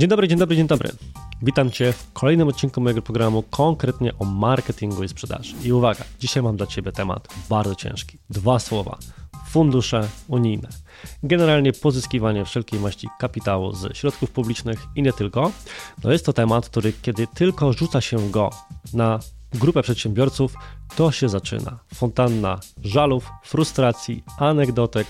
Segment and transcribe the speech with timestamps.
[0.00, 0.90] Dzień dobry, dzień dobry, dzień dobry.
[1.42, 5.54] Witam Cię w kolejnym odcinku mojego programu, konkretnie o marketingu i sprzedaży.
[5.64, 8.18] I uwaga, dzisiaj mam dla Ciebie temat bardzo ciężki.
[8.30, 8.98] Dwa słowa.
[9.48, 10.68] Fundusze unijne.
[11.22, 15.52] Generalnie pozyskiwanie wszelkiej maści kapitału z środków publicznych i nie tylko.
[16.04, 18.50] No jest to temat, który kiedy tylko rzuca się go
[18.94, 19.18] na
[19.52, 20.54] grupę przedsiębiorców,
[20.96, 21.78] to się zaczyna.
[21.94, 25.06] Fontanna żalów, frustracji, anegdotek,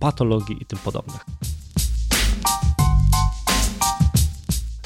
[0.00, 1.24] patologii i tym podobnych.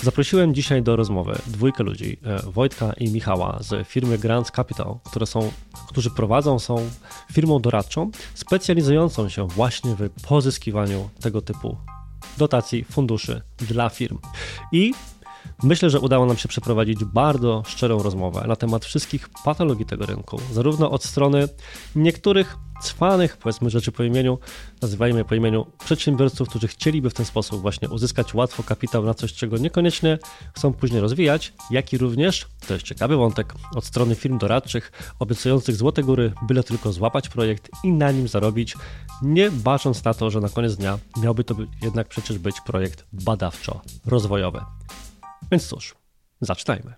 [0.07, 5.27] Zaprosiłem dzisiaj do rozmowy dwójkę ludzi, e, Wojtka i Michała z firmy Grants Capital, które
[5.27, 5.53] są,
[5.89, 6.91] którzy prowadzą, są
[7.33, 11.77] firmą doradczą specjalizującą się właśnie w pozyskiwaniu tego typu
[12.39, 14.19] dotacji, funduszy dla firm.
[14.73, 14.93] I
[15.63, 20.41] Myślę, że udało nam się przeprowadzić bardzo szczerą rozmowę na temat wszystkich patologii tego rynku,
[20.53, 21.49] zarówno od strony
[21.97, 24.39] niektórych cwanych, powiedzmy rzeczy po imieniu,
[24.83, 29.15] nazywajmy je po imieniu, przedsiębiorców, którzy chcieliby w ten sposób właśnie uzyskać łatwo kapitał na
[29.15, 30.19] coś, czego niekoniecznie
[30.55, 35.77] chcą później rozwijać, jak i również, to jest ciekawy wątek, od strony firm doradczych, obiecujących
[35.77, 38.75] złote góry, byle tylko złapać projekt i na nim zarobić,
[39.23, 44.61] nie bacząc na to, że na koniec dnia miałby to jednak przecież być projekt badawczo-rozwojowy.
[45.51, 45.95] Więc cóż,
[46.41, 46.95] zaczynajmy.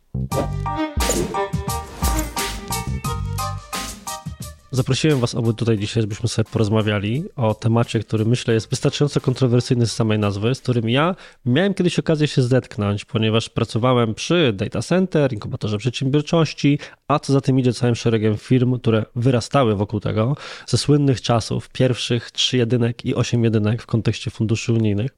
[4.70, 9.86] Zaprosiłem Was obu tutaj dzisiaj, żebyśmy sobie porozmawiali o temacie, który myślę jest wystarczająco kontrowersyjny
[9.86, 11.14] z samej nazwy, z którym ja
[11.46, 17.41] miałem kiedyś okazję się zetknąć, ponieważ pracowałem przy data center, inkubatorze przedsiębiorczości, a co za
[17.41, 23.04] tym idzie całym szeregiem firm, które wyrastały wokół tego ze słynnych czasów pierwszych trzy jedynek
[23.04, 25.10] i osiem jedynek w kontekście funduszy unijnych.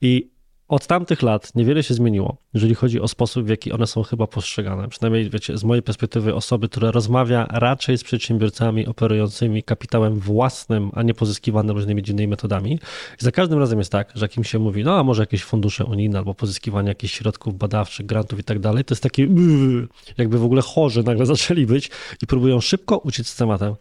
[0.00, 0.30] I
[0.70, 4.26] od tamtych lat niewiele się zmieniło, jeżeli chodzi o sposób, w jaki one są chyba
[4.26, 4.88] postrzegane.
[4.88, 11.02] Przynajmniej, wiecie, z mojej perspektywy osoby, która rozmawia raczej z przedsiębiorcami operującymi kapitałem własnym, a
[11.02, 12.72] nie pozyskiwanym różnymi dziwnymi metodami.
[13.20, 15.44] I za każdym razem jest tak, że jak im się mówi, no a może jakieś
[15.44, 19.88] fundusze unijne albo pozyskiwanie jakichś środków badawczych, grantów i tak dalej, to jest takie yy,
[20.18, 21.90] jakby w ogóle chorzy nagle zaczęli być
[22.22, 23.74] i próbują szybko uciec z tematem.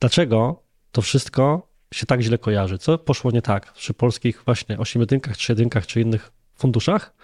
[0.00, 0.62] Dlaczego
[0.92, 2.78] to wszystko się tak źle kojarzy?
[2.78, 7.14] Co poszło nie tak przy polskich właśnie ośmiodynkach, trzyjedynkach czy innych funduszach,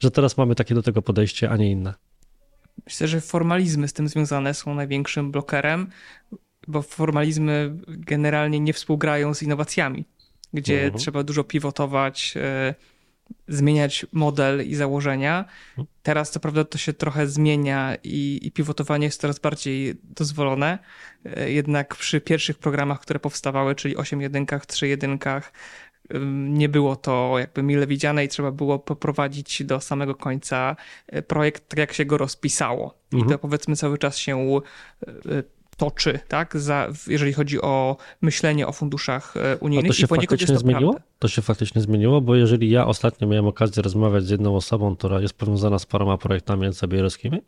[0.00, 1.94] że teraz mamy takie do tego podejście, a nie inne?
[2.86, 5.90] Myślę, że formalizmy z tym związane są największym blokerem,
[6.68, 10.04] bo formalizmy generalnie nie współgrają z innowacjami,
[10.52, 10.98] gdzie mhm.
[10.98, 12.74] trzeba dużo pivotować, e,
[13.48, 15.44] zmieniać model i założenia.
[16.02, 20.78] Teraz co prawda to się trochę zmienia i, i pivotowanie jest coraz bardziej dozwolone.
[21.24, 25.52] E, jednak przy pierwszych programach, które powstawały, czyli 8 jedynkach, 3 jedynkach,
[26.32, 31.68] nie było to jakby mile widziane i trzeba było poprowadzić do samego końca e, projekt
[31.68, 32.94] tak, jak się go rozpisało.
[33.12, 33.28] Mhm.
[33.28, 34.60] I to powiedzmy cały czas się
[35.06, 35.42] e,
[35.74, 39.90] toczy, tak, za, jeżeli chodzi o myślenie o funduszach e, unijnych.
[39.90, 40.92] A to się faktycznie zmieniło?
[40.92, 41.08] Prawda.
[41.18, 45.20] To się faktycznie zmieniło, bo jeżeli ja ostatnio miałem okazję rozmawiać z jedną osobą, która
[45.20, 47.38] jest powiązana z paroma projektami NCBR-owskimi,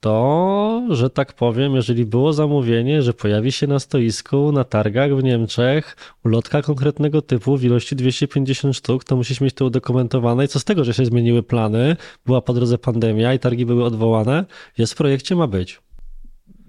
[0.00, 5.22] to, że tak powiem, jeżeli było zamówienie, że pojawi się na stoisku, na targach w
[5.22, 10.60] Niemczech ulotka konkretnego typu w ilości 250 sztuk, to musisz mieć to udokumentowane i co
[10.60, 11.96] z tego, że się zmieniły plany,
[12.26, 14.44] była po drodze pandemia i targi były odwołane,
[14.78, 15.80] jest w projekcie, ma być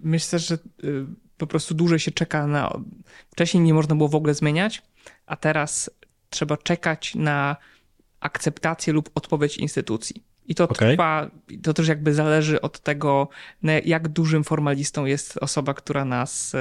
[0.06, 1.06] myślę, że y,
[1.38, 2.80] po prostu dłużej się czeka na.
[3.32, 4.82] Wcześniej nie można było w ogóle zmieniać,
[5.26, 5.90] a teraz
[6.30, 7.56] trzeba czekać na
[8.20, 10.24] akceptację lub odpowiedź instytucji.
[10.48, 10.92] I to okay.
[10.92, 11.32] trwa,
[11.64, 13.30] to też jakby zależy od tego,
[13.86, 16.58] jak dużym formalistą jest osoba, która nas y,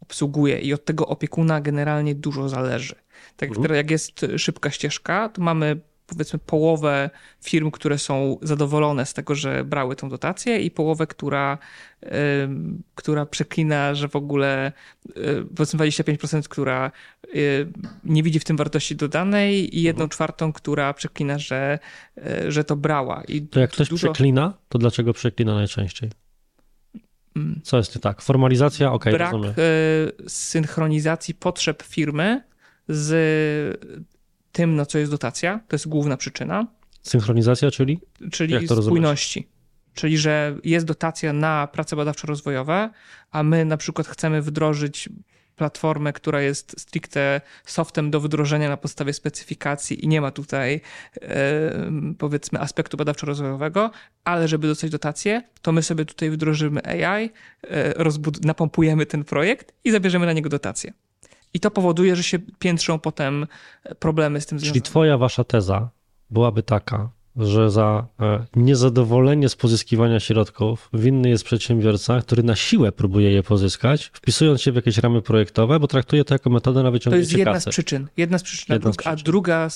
[0.00, 2.94] obsługuje, i od tego opiekuna generalnie dużo zależy.
[3.36, 3.74] Tak mhm.
[3.74, 7.10] jak jest szybka ścieżka, to mamy powiedzmy połowę
[7.40, 11.58] firm, które są zadowolone z tego, że brały tą dotację i połowę, która,
[12.02, 12.08] y,
[12.94, 14.72] która przeklina, że w ogóle
[15.06, 15.12] y,
[15.56, 16.90] powiedzmy 25%, która
[17.34, 17.68] y,
[18.04, 20.10] nie widzi w tym wartości dodanej i jedną mhm.
[20.10, 21.78] czwartą, która przeklina, że,
[22.48, 23.22] że to brała.
[23.28, 24.12] I to jak ktoś dużo...
[24.12, 26.10] przeklina, to dlaczego przeklina najczęściej?
[27.36, 27.60] Mm.
[27.64, 28.22] Co jest nie tak?
[28.22, 28.92] Formalizacja?
[28.92, 29.54] Ok, Brak rozumiem.
[30.26, 32.42] synchronizacji potrzeb firmy
[32.88, 33.08] z
[34.58, 35.60] tym, na co jest dotacja.
[35.68, 36.66] To jest główna przyczyna.
[37.02, 38.00] Synchronizacja, czyli?
[38.32, 39.48] Czyli spójności.
[39.94, 42.90] Czyli, że jest dotacja na prace badawczo-rozwojowe,
[43.30, 45.08] a my na przykład chcemy wdrożyć
[45.56, 50.80] platformę, która jest stricte softem do wdrożenia na podstawie specyfikacji i nie ma tutaj
[51.22, 53.90] e, powiedzmy aspektu badawczo-rozwojowego,
[54.24, 57.30] ale żeby dostać dotację, to my sobie tutaj wdrożymy AI,
[57.62, 57.94] e,
[58.42, 60.92] napompujemy ten projekt i zabierzemy na niego dotację.
[61.54, 63.46] I to powoduje, że się piętrzą potem
[63.98, 64.72] problemy z tym związane.
[64.72, 65.90] Czyli twoja wasza teza
[66.30, 72.92] byłaby taka, że za e, niezadowolenie z pozyskiwania środków winny jest przedsiębiorca, który na siłę
[72.92, 76.90] próbuje je pozyskać, wpisując się w jakieś ramy projektowe, bo traktuje to jako metodę na
[76.90, 77.34] wyciągnięcie kasy.
[77.34, 77.70] To jest jedna kasy.
[77.70, 78.08] z przyczyn.
[78.16, 79.12] Jedna z przyczyn, jedna z przyczyn.
[79.12, 79.68] a druga,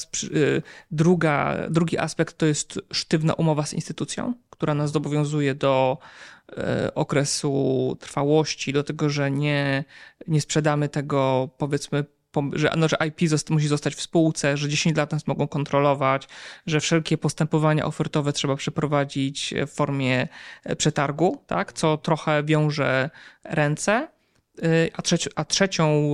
[0.91, 5.99] druga, drugi aspekt to jest sztywna umowa z instytucją, która nas zobowiązuje do
[6.57, 9.85] e, okresu trwałości, do tego, że nie,
[10.29, 12.05] nie sprzedamy tego powiedzmy
[12.53, 16.29] że, no, że IP zost musi zostać w spółce, że 10 lat nas mogą kontrolować,
[16.67, 20.29] że wszelkie postępowania ofertowe trzeba przeprowadzić w formie
[20.65, 23.11] e, przetargu, tak, co trochę wiąże
[23.45, 24.09] ręce.
[24.63, 26.13] E, a, trzeci, a trzecią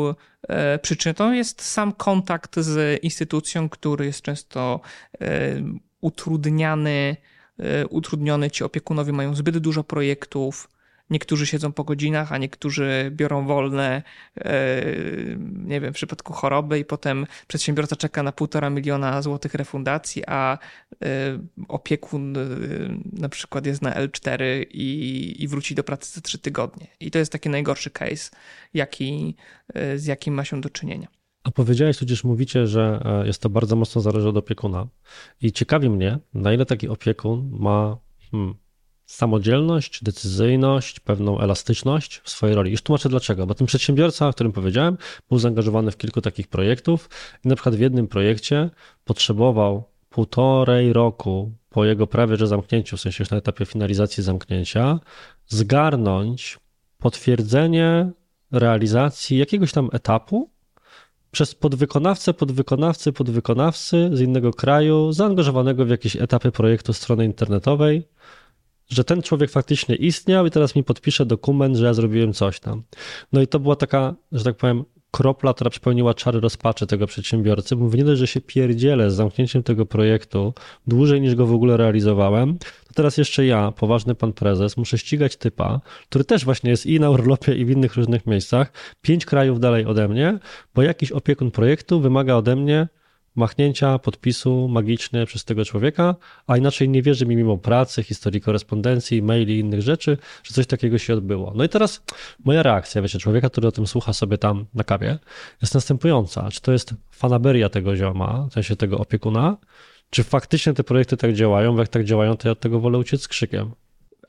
[0.83, 4.81] przyczyną jest sam kontakt z instytucją, który jest często
[6.01, 7.17] utrudniany,
[7.91, 8.51] utrudniony.
[8.51, 10.69] Ci opiekunowie mają zbyt dużo projektów,
[11.11, 14.03] Niektórzy siedzą po godzinach, a niektórzy biorą wolne,
[14.37, 14.83] e,
[15.65, 20.59] nie wiem, w przypadku choroby i potem przedsiębiorca czeka na półtora miliona złotych refundacji, a
[21.03, 21.09] e,
[21.69, 22.41] opiekun e,
[23.13, 24.41] na przykład jest na L4
[24.71, 26.87] i, i wróci do pracy za trzy tygodnie.
[27.01, 28.31] I to jest taki najgorszy case,
[28.75, 29.37] jaki,
[29.97, 31.18] z jakim ma się do czynienia.
[31.55, 34.87] Powiedziałeś, tudzież mówicie, że jest to bardzo mocno zależy od opiekuna.
[35.43, 37.97] I ciekawi mnie, na ile taki opiekun ma
[38.31, 38.55] hmm,
[39.07, 42.71] samodzielność, decyzyjność, pewną elastyczność w swojej roli.
[42.71, 44.99] Już tłumaczę dlaczego, bo ten przedsiębiorca, o którym powiedziałem,
[45.29, 47.11] był zaangażowany w kilku takich projektów
[47.45, 48.71] i na przykład w jednym projekcie
[49.05, 55.01] potrzebował półtorej roku po jego prawie że zamknięciu, w sensie już na etapie finalizacji zamknięcia,
[55.47, 56.59] zgarnąć
[56.99, 58.11] potwierdzenie
[58.53, 60.51] realizacji jakiegoś tam etapu
[61.31, 68.09] przez podwykonawcę, podwykonawcy, podwykonawcy z innego kraju, zaangażowanego w jakieś etapy projektu strony internetowej,
[68.89, 72.83] że ten człowiek faktycznie istniał i teraz mi podpisze dokument, że ja zrobiłem coś tam.
[73.33, 77.77] No i to była taka, że tak powiem, kropla, która przypełniła czary rozpaczy tego przedsiębiorcy.
[77.77, 80.55] Mówię, nie dość, że się pierdzielę z zamknięciem tego projektu
[80.87, 85.37] dłużej niż go w ogóle realizowałem, to teraz jeszcze ja, poważny pan prezes, muszę ścigać
[85.37, 88.73] typa, który też właśnie jest i na urlopie i w innych różnych miejscach,
[89.03, 90.39] pięć krajów dalej ode mnie,
[90.75, 92.89] bo jakiś opiekun projektu wymaga ode mnie
[93.39, 96.15] machnięcia, podpisu magiczny przez tego człowieka,
[96.47, 100.67] a inaczej nie wierzy mi mimo pracy, historii korespondencji, maili i innych rzeczy, że coś
[100.67, 101.53] takiego się odbyło.
[101.57, 102.03] No i teraz
[102.45, 105.19] moja reakcja, wiecie, człowieka, który o tym słucha sobie tam na kawie,
[105.63, 106.49] jest następująca.
[106.51, 109.57] Czy to jest fanaberia tego zioma, w sensie tego opiekuna,
[110.11, 112.99] czy faktycznie te projekty tak działają, bo jak tak działają, to ja od tego wolę
[112.99, 113.71] uciec z krzykiem.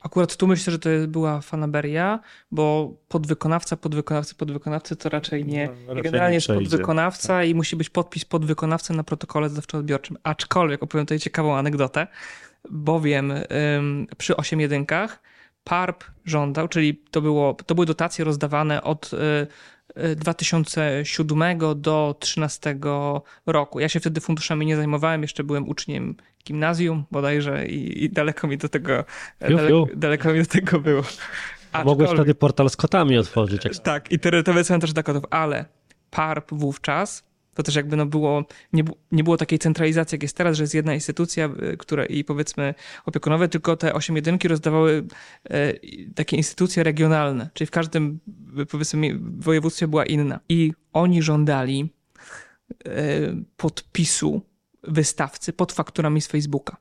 [0.00, 2.20] Akurat tu myślę, że to była fanaberia,
[2.50, 5.66] bo podwykonawca, podwykonawcy, podwykonawcy to raczej nie.
[5.66, 7.48] No, raczej generalnie nie jest podwykonawca tak.
[7.48, 10.16] i musi być podpis podwykonawcy na protokole zadawczo-odbiorczym.
[10.22, 12.06] Aczkolwiek opowiem tutaj ciekawą anegdotę,
[12.70, 15.22] bowiem ym, przy 8 jedynkach
[15.64, 19.46] PARP żądał, czyli to, było, to były dotacje rozdawane od y,
[20.16, 22.78] 2007 do 2013
[23.46, 23.80] roku.
[23.80, 26.16] Ja się wtedy funduszami nie zajmowałem, jeszcze byłem uczniem
[26.46, 29.04] gimnazjum bodajże i, i daleko mi do tego
[29.48, 29.88] fiu, fiu.
[29.96, 31.02] Daleko, mi do tego było.
[31.72, 33.64] Aczkolwiek, Mogłeś wtedy portal z kotami otworzyć.
[33.64, 33.78] Jak...
[33.78, 35.64] Tak, internetowe centrum też kotów, ale
[36.10, 40.56] PARP wówczas to też jakby no było, nie, nie było takiej centralizacji, jak jest teraz,
[40.56, 42.74] że jest jedna instytucja, y, która i powiedzmy
[43.06, 45.06] opiekunowe, tylko te osiem jedynki rozdawały
[45.50, 45.72] e,
[46.14, 48.20] takie instytucje regionalne, czyli w każdym
[48.70, 50.40] powiedzmy województwie była inna.
[50.48, 51.92] I oni żądali
[53.56, 54.42] podpisu
[54.82, 56.76] wystawcy pod fakturami z Facebooka.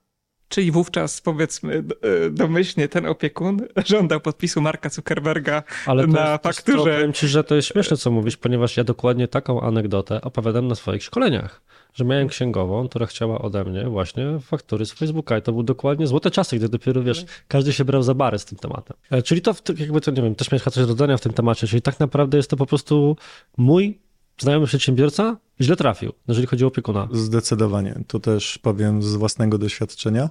[0.49, 1.83] Czyli wówczas, powiedzmy,
[2.25, 6.77] e, domyślnie ten opiekun żądał podpisu Marka Zuckerberga Ale na jest, fakturze.
[6.77, 10.67] To, powiem ci, że to jest śmieszne, co mówisz, ponieważ ja dokładnie taką anegdotę opowiadam
[10.67, 11.61] na swoich szkoleniach.
[11.93, 16.07] Że miałem księgową, która chciała ode mnie właśnie faktury z Facebooka i to były dokładnie
[16.07, 18.97] złote czasy, gdy dopiero, wiesz, każdy się brał za bary z tym tematem.
[19.11, 21.67] E, czyli to, jakby to, nie wiem, też miałeś coś do dodania w tym temacie,
[21.67, 23.17] czyli tak naprawdę jest to po prostu
[23.57, 23.99] mój
[24.39, 27.07] znajomy przedsiębiorca źle trafił, jeżeli chodzi o opiekuna.
[27.11, 28.03] Zdecydowanie.
[28.07, 30.29] Tu też powiem z własnego doświadczenia.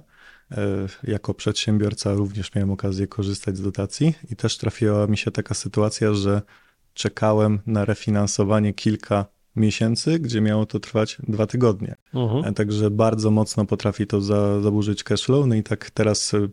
[0.51, 5.53] E, jako przedsiębiorca również miałem okazję korzystać z dotacji i też trafiła mi się taka
[5.53, 6.41] sytuacja, że
[6.93, 9.25] czekałem na refinansowanie kilka
[9.55, 11.95] miesięcy, gdzie miało to trwać dwa tygodnie.
[12.13, 12.43] Uh mhm.
[12.43, 12.53] -huh.
[12.53, 15.47] Także bardzo mocno potrafi to za, zaburzyć cashflow.
[15.47, 16.47] No i tak teraz e,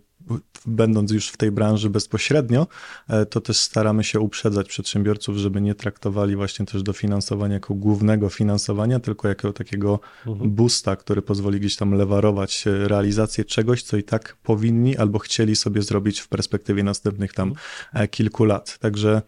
[0.66, 2.66] będąc już w tej branży bezpośrednio,
[3.08, 8.28] e, to też staramy się uprzedzać przedsiębiorców, żeby nie traktowali właśnie też dofinansowania jako głównego
[8.28, 10.50] finansowania, tylko jako takiego mhm.
[10.50, 15.82] boosta, który pozwoli gdzieś tam lewarować realizację czegoś, co i tak powinni albo chcieli sobie
[15.82, 17.66] zrobić w perspektywie następnych tam mhm.
[18.04, 18.78] E, kilku lat.
[18.78, 19.22] Także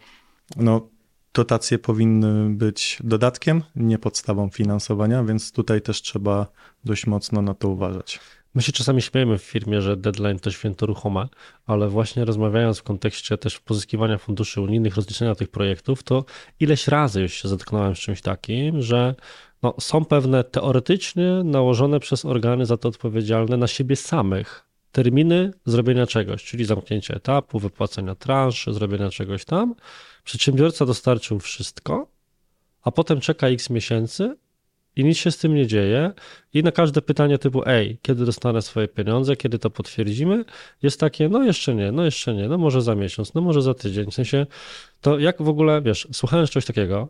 [0.56, 0.88] no,
[1.34, 6.46] dotacje powinny być dodatkiem, nie podstawą finansowania, więc tutaj też trzeba
[6.84, 8.20] dość mocno na to uważać.
[8.58, 11.28] My się czasami śmiejemy w firmie, że deadline to święto ruchome,
[11.66, 16.24] ale właśnie rozmawiając w kontekście też pozyskiwania funduszy unijnych, rozliczenia tych projektów, to
[16.60, 19.14] ileś razy już się zetknąłem z czymś takim, że
[19.62, 26.06] no, są pewne teoretycznie nałożone przez organy za to odpowiedzialne na siebie samych terminy zrobienia
[26.06, 29.74] czegoś, czyli zamknięcie etapu, wypłacenia transzy, zrobienia czegoś tam.
[30.24, 32.08] Przedsiębiorca dostarczył wszystko,
[32.82, 34.36] a potem czeka x miesięcy
[34.98, 36.12] i nic się z tym nie dzieje.
[36.54, 40.44] I na każde pytanie typu, ej, kiedy dostanę swoje pieniądze, kiedy to potwierdzimy,
[40.82, 43.74] jest takie, no jeszcze nie, no jeszcze nie, no może za miesiąc, no może za
[43.74, 44.10] tydzień.
[44.10, 44.46] W sensie,
[45.00, 47.08] to jak w ogóle, wiesz, słuchając czegoś takiego,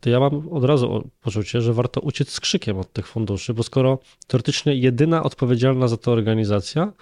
[0.00, 3.62] to ja mam od razu poczucie, że warto uciec z krzykiem od tych funduszy, bo
[3.62, 6.92] skoro teoretycznie jedyna odpowiedzialna za to organizacja,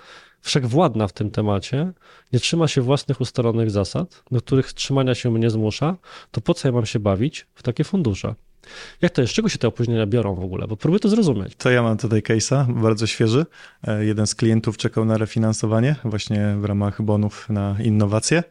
[0.40, 1.92] wszechwładna w tym temacie,
[2.32, 5.96] nie trzyma się własnych ustalonych zasad, do których trzymania się mnie zmusza,
[6.30, 8.34] to po co ja mam się bawić w takie fundusze?
[9.02, 9.32] Jak to jest?
[9.32, 10.66] Z czego się te opóźnienia biorą w ogóle?
[10.66, 11.56] Bo próbuję to zrozumieć.
[11.56, 13.46] To ja mam tutaj case'a, bardzo świeży.
[13.82, 18.42] E, jeden z klientów czekał na refinansowanie właśnie w ramach bonów na innowacje.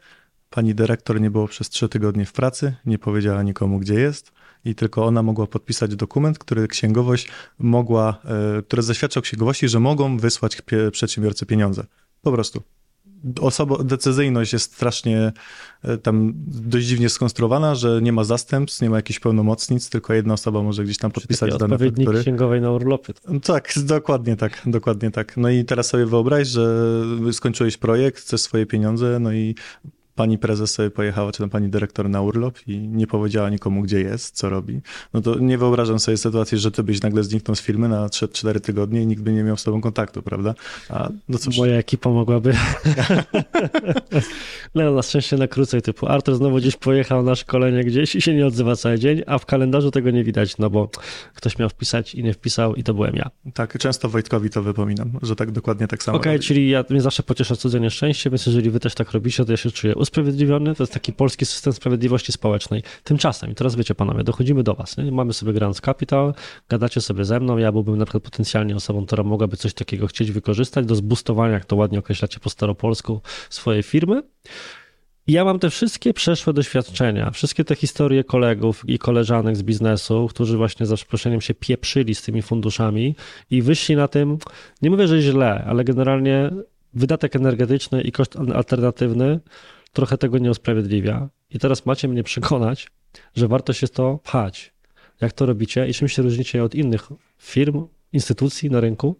[0.50, 4.32] Pani dyrektor nie było przez trzy tygodnie w pracy, nie powiedziała nikomu, gdzie jest
[4.65, 7.27] i tylko ona mogła podpisać dokument, który księgowość
[7.60, 8.22] mogła,
[8.58, 11.86] e, który zaświadczał księgowości, że mogą wysłać przedsiębiorcy pieniądze.
[12.22, 12.62] Po prostu.
[13.42, 15.32] Osoba, decyzyjność jest strasznie
[15.84, 20.34] e, tam dość dziwnie skonstruowana, że nie ma zastępstw, nie ma jakichś pełnomocnic, tylko jedna
[20.34, 22.22] osoba może gdzieś tam podpisać dane faktury.
[22.22, 23.13] księgowej na urlopie.
[23.44, 25.38] Tak, dokładnie tak, dokładnie tak.
[25.38, 26.86] No i teraz sobie wyobraź, że
[27.32, 29.56] skończyłeś projekt, chcesz swoje pieniądze, no i
[30.15, 34.01] pani prezes sobie pojechała, czy tam pani dyrektor na urlop i nie powiedziała nikomu, gdzie
[34.01, 34.82] jest, co robi,
[35.13, 38.60] no to nie wyobrażam sobie sytuacji, że ty byś nagle zniknął z firmy na 3-4
[38.60, 40.53] tygodnie i nikt by nie miał z tobą kontaktu, prawda?
[40.89, 41.58] A, no cóż.
[41.58, 42.53] Moja ekipa mogłaby.
[44.75, 48.34] no na szczęście na krócej, typu Artur znowu gdzieś pojechał na szkolenie gdzieś i się
[48.34, 50.89] nie odzywa cały dzień, a w kalendarzu tego nie widać, no bo
[51.34, 53.29] ktoś miał wpisać i nie wpisał i to byłem ja.
[53.53, 57.01] Tak, często Wojtkowi to wypominam, że tak dokładnie tak samo Okej, okay, czyli ja, mnie
[57.01, 60.75] zawsze pociesza cudze nieszczęście, więc jeżeli wy też tak robicie, to ja się czuję usprawiedliwiony,
[60.75, 62.83] to jest taki polski system sprawiedliwości społecznej.
[63.03, 65.12] Tymczasem, i teraz wiecie panowie, dochodzimy do was, nie?
[65.12, 66.33] mamy sobie Grand Capital,
[66.69, 70.31] gadacie sobie ze mną, ja byłbym na przykład potencjalnie osobą, która mogłaby coś takiego chcieć
[70.31, 74.24] wykorzystać do zbustowania, jak to ładnie określacie po staropolsku, swojej firmy.
[75.27, 80.57] Ja mam te wszystkie przeszłe doświadczenia, wszystkie te historie kolegów i koleżanek z biznesu, którzy
[80.57, 83.15] właśnie za przeproszeniem się pieprzyli z tymi funduszami
[83.50, 84.38] i wyszli na tym,
[84.81, 86.50] nie mówię, że źle, ale generalnie
[86.93, 89.39] wydatek energetyczny i koszt alternatywny
[89.94, 91.30] trochę tego nie usprawiedliwia.
[91.50, 92.88] I teraz macie mnie przekonać,
[93.36, 94.74] że warto się to pchać.
[95.22, 99.20] Jak to robicie i czym się różnicie od innych firm, instytucji na rynku,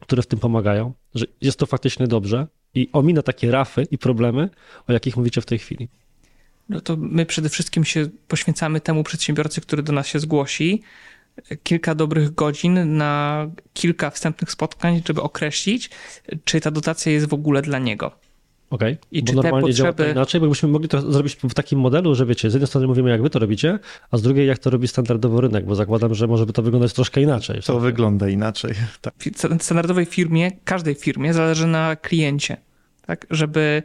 [0.00, 4.50] które w tym pomagają, że jest to faktycznie dobrze i omina takie rafy i problemy,
[4.88, 5.88] o jakich mówicie w tej chwili.
[6.68, 10.82] No to my przede wszystkim się poświęcamy temu przedsiębiorcy, który do nas się zgłosi,
[11.62, 15.90] kilka dobrych godzin na kilka wstępnych spotkań, żeby określić,
[16.44, 18.27] czy ta dotacja jest w ogóle dla niego.
[18.70, 19.08] Okej, okay.
[19.12, 20.10] I bo czy normalnie te potrzeby...
[20.10, 23.10] inaczej, bo byśmy mogli to zrobić w takim modelu, że wiecie, z jednej strony mówimy,
[23.10, 23.78] jak wy to robicie,
[24.10, 26.92] a z drugiej, jak to robi standardowo rynek, bo zakładam, że może by to wyglądać
[26.92, 27.62] troszkę inaczej.
[27.62, 28.74] To wygląda inaczej.
[29.00, 29.14] Tak.
[29.58, 32.56] W standardowej firmie, każdej firmie zależy na kliencie.
[33.06, 33.82] Tak, żeby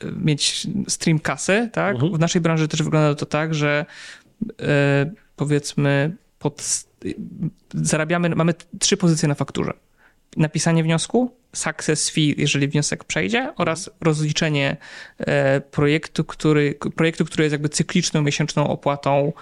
[0.00, 1.94] e, mieć stream kasy, tak?
[1.94, 2.12] Mhm.
[2.12, 3.86] W naszej branży też wygląda to tak, że
[4.42, 4.66] yy,
[5.36, 6.84] powiedzmy pod,
[7.74, 9.72] zarabiamy, mamy trzy pozycje na fakturze
[10.36, 14.76] napisanie wniosku, success fee, jeżeli wniosek przejdzie, oraz rozliczenie
[15.18, 19.32] e, projektu, który, projektu, który jest jakby cykliczną, miesięczną opłatą,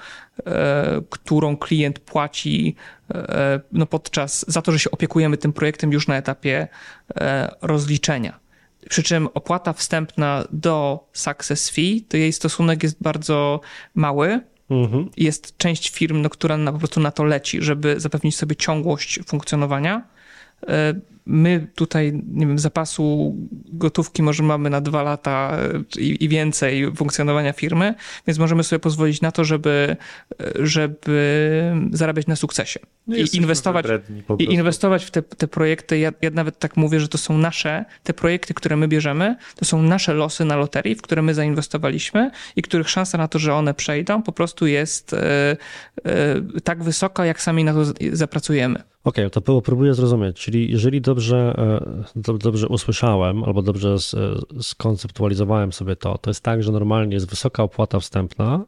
[0.47, 2.77] e, którą klient płaci
[3.15, 6.69] e, no podczas, za to, że się opiekujemy tym projektem już na etapie
[7.63, 8.41] rozliczenia.
[8.89, 13.61] Przy czym opłata wstępna do success fee, to jej stosunek jest bardzo
[13.95, 15.11] mały, mhm.
[15.17, 19.21] Jest część firm, no, która na, po prostu na to leci, żeby zapewnić sobie ciągłość
[19.27, 20.03] funkcjonowania.
[20.67, 20.95] uh,
[21.27, 23.37] my tutaj, nie wiem, zapasu
[23.73, 25.59] gotówki może mamy na dwa lata
[25.97, 27.95] e, i, i, więcej funkcjonowania firmy,
[28.27, 29.97] więc możemy sobie pozwolić na to, żeby,
[30.41, 32.81] e, żeby zarabiać na sukcesie.
[33.07, 33.87] No I inwestować,
[34.39, 35.99] I inwestować w te, te projekty.
[35.99, 39.65] Ja, ja nawet tak mówię, że to są nasze, te projekty, które my bierzemy, to
[39.65, 43.55] są nasze losy na loterii, w które my zainwestowaliśmy i których szansa na to, że
[43.55, 45.57] one przejdą, po prostu jest e,
[46.05, 48.83] e, tak wysoka, jak sami na to zapracujemy.
[49.05, 50.41] Okej, okay, to próbuję zrozumieć.
[50.41, 51.55] Czyli jeżeli dobrze,
[52.17, 53.97] e, dobrze usłyszałem albo dobrze
[54.61, 58.65] skonceptualizowałem sobie to, to jest tak, że normalnie jest wysoka opłata wstępna,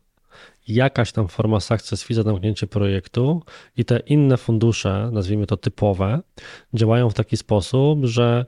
[0.68, 3.42] jakaś tam forma success fee za zamknięcie projektu
[3.76, 6.20] i te inne fundusze, nazwijmy to typowe,
[6.74, 8.44] działają w taki sposób, że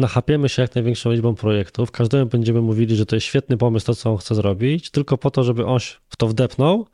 [0.00, 3.94] nachapiemy się jak największą liczbą projektów, każdemu będziemy mówili, że to jest świetny pomysł to,
[3.94, 5.78] co on chce zrobić, tylko po to, żeby on
[6.08, 6.86] w to wdepnął,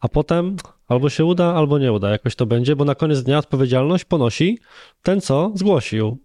[0.00, 0.56] a potem
[0.88, 4.58] albo się uda, albo nie uda, jakoś to będzie, bo na koniec dnia odpowiedzialność ponosi
[5.02, 6.18] ten, co zgłosił.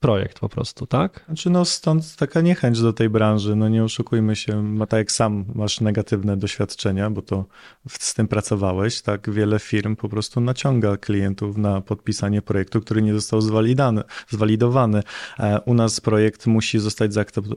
[0.00, 1.24] Projekt po prostu, tak?
[1.26, 5.44] Znaczy no stąd taka niechęć do tej branży, no nie oszukujmy się, tak jak sam
[5.54, 7.44] masz negatywne doświadczenia, bo to
[7.88, 13.14] z tym pracowałeś, tak wiele firm po prostu naciąga klientów na podpisanie projektu, który nie
[13.14, 13.40] został
[14.28, 15.02] zwalidowany.
[15.38, 17.12] E, u nas projekt musi zostać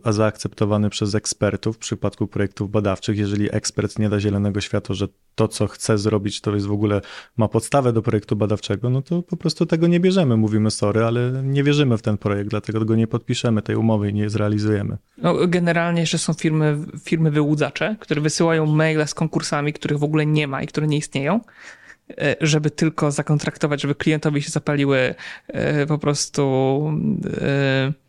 [0.05, 5.47] zaakceptowany przez ekspertów w przypadku projektów badawczych, jeżeli ekspert nie da zielonego światła, że to,
[5.47, 7.01] co chce zrobić, to jest w ogóle,
[7.37, 10.37] ma podstawę do projektu badawczego, no to po prostu tego nie bierzemy.
[10.37, 14.13] Mówimy sorry, ale nie wierzymy w ten projekt, dlatego go nie podpiszemy, tej umowy i
[14.13, 14.97] nie zrealizujemy.
[15.17, 20.25] No, generalnie jeszcze są firmy, firmy wyłudzacze, które wysyłają maile z konkursami, których w ogóle
[20.25, 21.39] nie ma i które nie istnieją
[22.09, 25.15] e, żeby tylko zakontraktować, żeby klientowi się zapaliły
[25.47, 26.43] e, po prostu
[27.41, 28.08] e,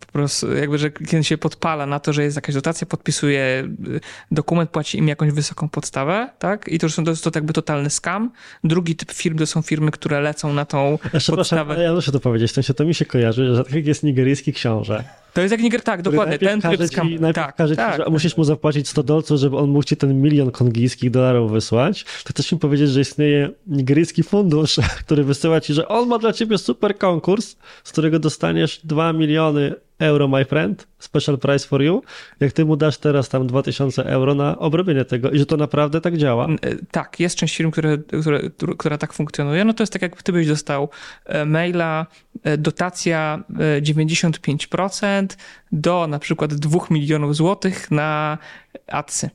[0.00, 4.00] po prostu jakby, że klient się podpala na to, że jest jakaś dotacja, podpisuje y,
[4.30, 6.68] dokument, płaci im jakąś wysoką podstawę, tak?
[6.68, 8.30] I to, są, to jest to jakby totalny scam.
[8.64, 11.82] Drugi typ firm to są firmy, które lecą na tą Jeszcze podstawę.
[11.82, 15.04] Ja muszę to powiedzieć, w sensie to mi się kojarzy, że tak jest nigeryjski książę.
[15.32, 16.90] To jest jak Niger, tak, dokładnie, ten tryb.
[16.90, 17.96] Ci, najpierw tak, każe tak.
[17.96, 21.52] ci, że musisz mu zapłacić 100 dolców, żeby on mógł ci ten milion kongijskich dolarów
[21.52, 22.04] wysłać.
[22.24, 26.32] To chcesz mi powiedzieć, że istnieje nigeryjski fundusz, który wysyła ci, że on ma dla
[26.32, 32.02] ciebie super konkurs, z którego dostaniesz 2 miliony euro, my friend, special price for you,
[32.40, 36.00] jak ty mu dasz teraz tam 2000 euro na obrobienie tego i że to naprawdę
[36.00, 36.46] tak działa.
[36.46, 36.56] E,
[36.90, 38.40] tak, jest część firm, które, które,
[38.78, 39.64] która tak funkcjonuje.
[39.64, 40.88] No to jest tak, jak ty byś dostał
[41.24, 42.06] e, maila,
[42.42, 43.44] e, dotacja
[43.80, 45.26] 95%
[45.72, 48.38] do na przykład 2 milionów złotych na
[48.86, 49.30] adsy.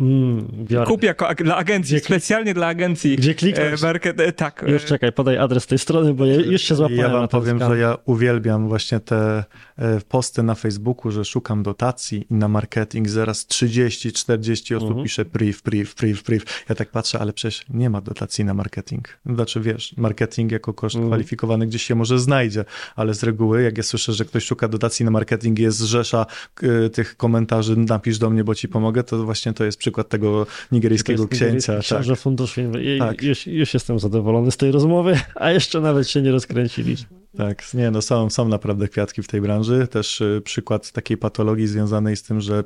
[0.00, 0.46] Mm,
[0.86, 3.16] Kup jako dla agencji, Gdzie specjalnie dla agencji.
[3.16, 3.82] Gdzie kliknąć?
[3.82, 4.64] Market, tak.
[4.66, 7.58] Już czekaj, podaj adres tej strony, bo ja już się złapałem Ja wam na powiem,
[7.58, 7.72] skan.
[7.72, 9.44] że ja uwielbiam właśnie te
[9.80, 15.04] E, posty na Facebooku, że szukam dotacji i na marketing zaraz 30-40 osób mhm.
[15.04, 16.44] pisze priv, priv, priv, priv.
[16.68, 19.08] Ja tak patrzę, ale przecież nie ma dotacji na marketing.
[19.26, 21.10] Znaczy wiesz, marketing jako koszt mhm.
[21.10, 22.64] kwalifikowany gdzieś się może znajdzie,
[22.96, 26.26] ale z reguły jak ja słyszę, że ktoś szuka dotacji na marketing jest rzesza
[26.62, 30.46] y, tych komentarzy, napisz do mnie, bo ci pomogę, to właśnie to jest przykład tego
[30.72, 31.78] nigeryjskiego księcia.
[31.78, 32.20] Książę tak.
[32.20, 32.54] fundusz,
[32.98, 33.22] tak.
[33.22, 37.20] już, już jestem zadowolony z tej rozmowy, a jeszcze nawet się nie rozkręciliśmy.
[37.36, 39.86] Tak, nie, no są, są naprawdę kwiatki w tej branży.
[39.86, 42.64] Też y, przykład takiej patologii związanej z tym, że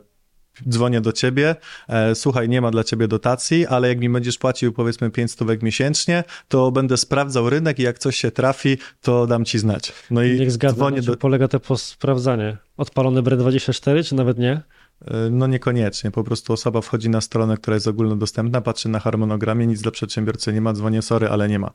[0.68, 1.56] dzwonię do ciebie,
[1.88, 5.62] e, słuchaj, nie ma dla ciebie dotacji, ale jak mi będziesz płacił powiedzmy 5 stówek
[5.62, 9.92] miesięcznie, to będę sprawdzał rynek i jak coś się trafi, to dam ci znać.
[10.10, 11.16] No i Niech zgadza, dzwonię do...
[11.16, 12.56] polega to sprawdzanie.
[12.76, 14.62] Odpalony BRE24 czy nawet nie?
[15.00, 16.10] E, no niekoniecznie.
[16.10, 20.52] Po prostu osoba wchodzi na stronę, która jest ogólnodostępna, patrzy na harmonogramie, nic dla przedsiębiorcy
[20.52, 21.70] nie ma, dzwonię, sorry, ale nie ma.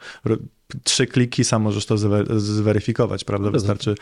[0.83, 1.97] Trzy kliki, sam możesz to
[2.37, 3.51] zweryfikować, prawda?
[3.51, 3.95] Wystarczy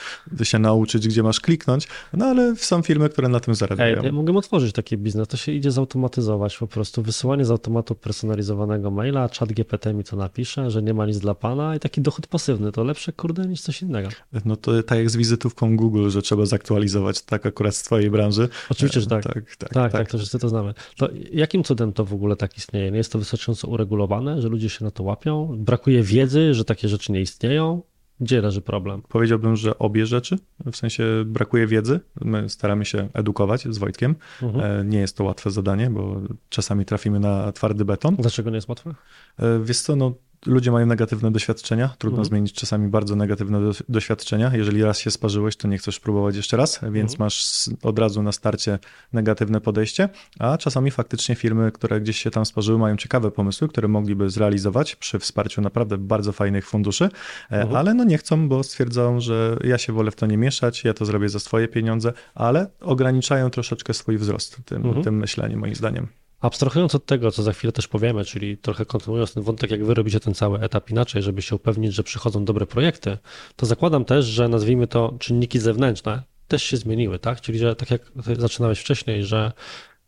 [0.44, 3.98] się nauczyć, gdzie masz kliknąć, no ale są firmy, które na tym zarabiają.
[3.98, 7.04] Ej, ja mogę otworzyć taki biznes, to się idzie zautomatyzować po prostu.
[7.04, 11.36] Wysyłanie z automatu personalizowanego maila, chat GPT mi to napisze, że nie ma nic dla
[11.36, 14.10] pana i taki dochód pasywny, to lepsze kurde niż coś innego.
[14.46, 18.50] No to tak jak z wizytówką Google, że trzeba zaktualizować, tak akurat z twojej branży.
[18.70, 19.24] Oczywiście, że tak.
[19.24, 20.74] Tak, tak, tak, tak, tak to wszyscy to znamy.
[20.98, 22.92] To jakim cudem to w ogóle tak istnieje?
[22.92, 25.56] Nie jest to wystarczająco uregulowane, że ludzie się na to łapią?
[25.58, 27.82] Brakuje wiedzy, że takie rzeczy nie istnieją?
[28.20, 29.02] Gdzie leży problem?
[29.10, 30.38] Powiedziałbym, że obie rzeczy.
[30.72, 32.00] W sensie brakuje wiedzy.
[32.22, 34.16] My staramy się edukować z Wojtkiem.
[34.42, 34.80] Mhm.
[34.82, 38.16] E, nie jest to łatwe zadanie, bo czasami trafimy na twardy beton.
[38.16, 38.96] Dlaczego nie jest łatwe?
[39.40, 40.14] E, wiesz co, no
[40.46, 41.96] ludzie mają negatywne doświadczenia.
[41.98, 42.26] Trudno mhm.
[42.26, 44.52] zmienić czasami bardzo negatywne do, doświadczenia.
[44.56, 47.26] Jeżeli raz się sparzyłeś, to nie chcesz próbować jeszcze raz, więc mhm.
[47.26, 48.80] masz od razu na starcie
[49.14, 50.10] negatywne podejście.
[50.40, 54.96] A czasami faktycznie firmy, które gdzieś się tam sparzyły, mają ciekawe pomysły, które mogliby zrealizować
[54.96, 57.10] przy wsparciu naprawdę bardzo fajnych funduszy, e,
[57.50, 57.76] mhm.
[57.76, 60.94] ale no nie chcą, bo stwierdzają, że ja się wolę w to nie mieszać, ja
[60.94, 65.04] to zrobię za swoje pieniądze, ale ograniczają troszeczkę swój wzrost tym, mhm.
[65.04, 66.08] tym myśleniem, moim zdaniem.
[66.42, 69.94] Abstrahując od tego, co za chwilę też powiemy, czyli trochę kontynuując ten wątek, jak wy
[69.94, 73.18] robicie ten cały etap inaczej, żeby się upewnić, że przychodzą dobre projekty,
[73.56, 77.42] to zakładam też, że nazwijmy to czynniki zewnętrzne też się zmieniły, tak?
[77.42, 79.52] Czyli, że tak jak zaczynałeś wcześniej, że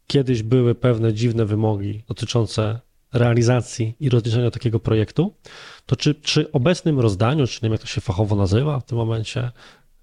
[0.07, 2.79] kiedyś były pewne dziwne wymogi dotyczące
[3.13, 5.35] realizacji i rozliczenia takiego projektu,
[5.85, 8.97] to czy przy obecnym rozdaniu, czy nie wiem jak to się fachowo nazywa w tym
[8.97, 9.51] momencie,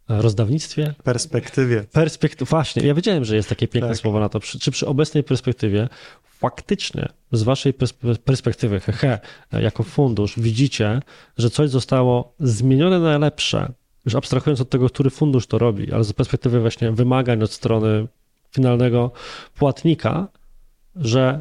[0.08, 0.94] rozdawnictwie.
[1.04, 1.84] Perspektywie.
[1.92, 3.98] Perspektyw, właśnie, ja wiedziałem, że jest takie piękne tak.
[3.98, 4.40] słowo na to.
[4.40, 5.88] Czy przy obecnej perspektywie
[6.22, 7.74] faktycznie z waszej
[8.24, 9.18] perspektywy, hehe,
[9.52, 11.00] jako fundusz widzicie,
[11.38, 13.72] że coś zostało zmienione na lepsze,
[14.04, 18.06] już abstrahując od tego, który fundusz to robi, ale z perspektywy właśnie wymagań od strony
[18.52, 19.10] finalnego
[19.54, 20.28] płatnika,
[20.96, 21.40] że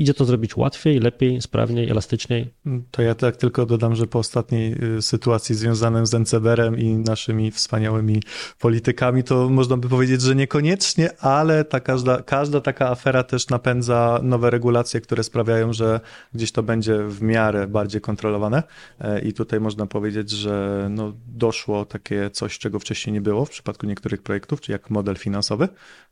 [0.00, 2.54] idzie to zrobić łatwiej, lepiej, sprawniej, elastyczniej?
[2.90, 7.50] To ja tak tylko dodam, że po ostatniej y, sytuacji związanej z NCBR-em i naszymi
[7.50, 8.22] wspaniałymi
[8.58, 14.20] politykami, to można by powiedzieć, że niekoniecznie, ale ta każda, każda taka afera też napędza
[14.22, 16.00] nowe regulacje, które sprawiają, że
[16.34, 18.62] gdzieś to będzie w miarę bardziej kontrolowane.
[19.00, 23.50] E, I tutaj można powiedzieć, że no doszło takie coś, czego wcześniej nie było w
[23.50, 25.68] przypadku niektórych projektów, czy jak model finansowy.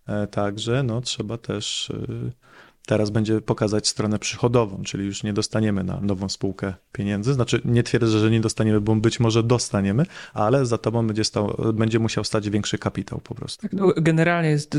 [0.06, 2.47] E, także no, trzeba też y,
[2.88, 7.34] teraz będzie pokazać stronę przychodową, czyli już nie dostaniemy na nową spółkę pieniędzy.
[7.34, 11.56] Znaczy, nie twierdzę, że nie dostaniemy, bo być może dostaniemy, ale za tobą będzie, stał,
[11.74, 13.62] będzie musiał stać większy kapitał po prostu.
[13.62, 14.78] Tak, no, generalnie jest,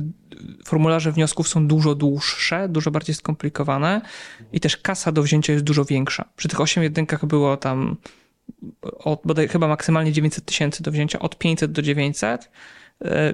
[0.66, 4.02] formularze wniosków są dużo dłuższe, dużo bardziej skomplikowane
[4.54, 6.30] i też kasa do wzięcia jest dużo większa.
[6.36, 7.98] Przy tych 8 jedynkach było tam
[8.82, 12.50] od, bodaj chyba maksymalnie 900 tysięcy do wzięcia, od 500 do 900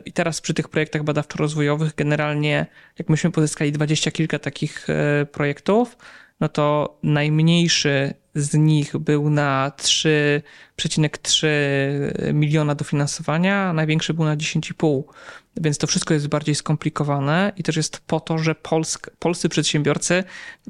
[0.06, 2.66] i teraz przy tych projektach badawczo-rozwojowych generalnie,
[3.00, 5.98] jak myśmy pozyskali dwadzieścia kilka takich e, projektów,
[6.40, 11.48] no to najmniejszy z nich był na 3,3
[12.34, 15.04] miliona dofinansowania, a największy był na 10,5.
[15.62, 20.24] Więc to wszystko jest bardziej skomplikowane i też jest po to, że polsk, polscy przedsiębiorcy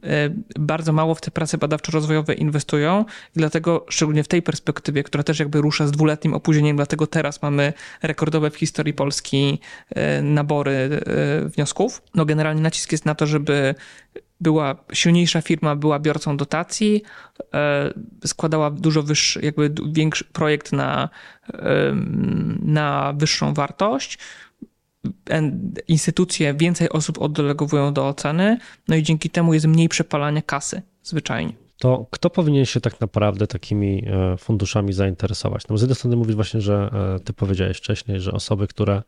[0.03, 5.23] e, bardzo mało w te prace badawczo-rozwojowe inwestują i dlatego, szczególnie w tej perspektywie, która
[5.23, 10.71] też jakby rusza z dwuletnim opóźnieniem, dlatego teraz mamy rekordowe w historii Polski e, nabory
[10.75, 12.01] e, wniosków.
[12.15, 13.75] No generalnie nacisk jest na to, żeby
[14.41, 17.03] była silniejsza firma, była biorcą dotacji,
[18.25, 21.09] składała dużo wyższy, jakby większy projekt na,
[22.61, 24.17] na wyższą wartość
[25.87, 31.53] instytucje, więcej osób oddelegowują do oceny, no i dzięki temu jest mniej przepalania kasy zwyczajnie.
[31.79, 35.67] To kto powinien się tak naprawdę takimi e, funduszami zainteresować?
[35.67, 39.01] No z jednej strony mówisz właśnie, że e, ty powiedziałeś wcześniej, że osoby, które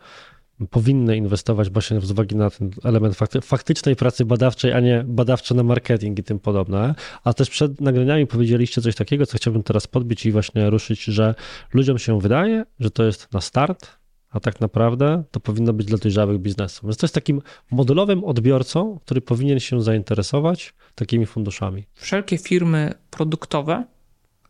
[0.69, 5.55] powinny inwestować właśnie z uwagi na ten element fakty, faktycznej pracy badawczej, a nie badawcze
[5.55, 6.95] na marketing i tym podobne.
[7.23, 11.35] A też przed nagraniami powiedzieliście coś takiego, co chciałbym teraz podbić i właśnie ruszyć, że
[11.73, 13.97] ludziom się wydaje, że to jest na start,
[14.29, 16.83] a tak naprawdę to powinno być dla dojrzałych biznesów.
[16.83, 21.83] Więc to jest takim modelowym odbiorcą, który powinien się zainteresować takimi funduszami.
[21.93, 23.85] Wszelkie firmy produktowe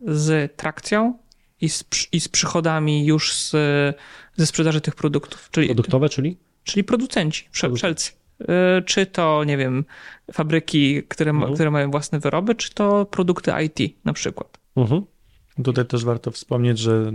[0.02, 1.18] z trakcją
[1.62, 3.52] i z, i z przychodami już z,
[4.36, 5.50] ze sprzedaży tych produktów.
[5.52, 6.38] Czyli, produktowe, czyli?
[6.64, 8.12] Czyli producenci, wszelcy.
[8.42, 8.46] Y,
[8.86, 9.86] czy to, nie wiem,
[10.34, 11.54] fabryki, które, mhm.
[11.54, 14.58] które mają własne wyroby, czy to produkty IT na przykład.
[14.76, 15.06] Mhm.
[15.64, 17.12] Tutaj też warto wspomnieć, że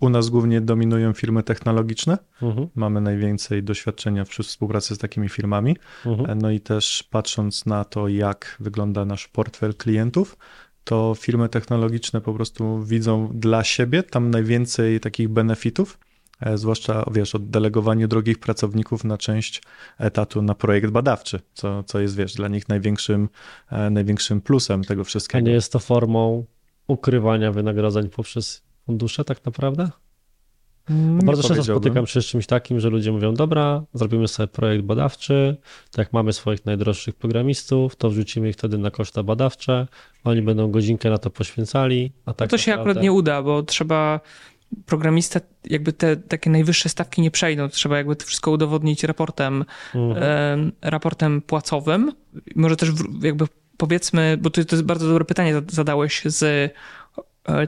[0.00, 2.18] u nas głównie dominują firmy technologiczne.
[2.42, 2.68] Mhm.
[2.74, 5.76] Mamy najwięcej doświadczenia w współpracy z takimi firmami.
[6.06, 6.38] Mhm.
[6.38, 10.36] No i też patrząc na to, jak wygląda nasz portfel klientów,
[10.84, 15.98] to firmy technologiczne po prostu widzą dla siebie tam najwięcej takich benefitów,
[16.40, 19.62] e, zwłaszcza wiesz, oddelegowaniu drogich pracowników na część
[19.98, 23.28] etatu na projekt badawczy, co, co jest wiesz, dla nich największym,
[23.70, 25.44] e, największym plusem tego wszystkiego.
[25.44, 26.44] A nie jest to formą
[26.90, 29.90] ukrywania wynagrodzeń poprzez fundusze tak naprawdę?
[30.88, 34.84] Nie Bardzo często spotykam się z czymś takim, że ludzie mówią, dobra, zrobimy sobie projekt
[34.84, 39.86] badawczy, tak jak mamy swoich najdroższych programistów, to wrzucimy ich wtedy na koszta badawcze,
[40.24, 42.12] oni będą godzinkę na to poświęcali.
[42.26, 42.90] A tak no to się naprawdę...
[42.90, 44.20] akurat nie uda, bo trzeba
[44.86, 50.72] programista, jakby te takie najwyższe stawki nie przejdą, trzeba jakby to wszystko udowodnić raportem, mhm.
[50.82, 52.12] raportem płacowym.
[52.56, 53.46] Może też jakby
[53.80, 56.72] powiedzmy, bo to, to jest bardzo dobre pytanie zadałeś z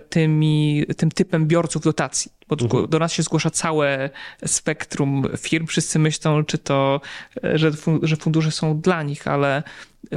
[0.08, 2.32] tymi, tym typem biorców dotacji.
[2.48, 2.88] Bo mhm.
[2.88, 4.10] do nas się zgłasza całe
[4.46, 5.66] spektrum firm.
[5.66, 7.00] Wszyscy myślą, czy to,
[7.44, 7.70] e, że,
[8.02, 9.62] że fundusze są dla nich, ale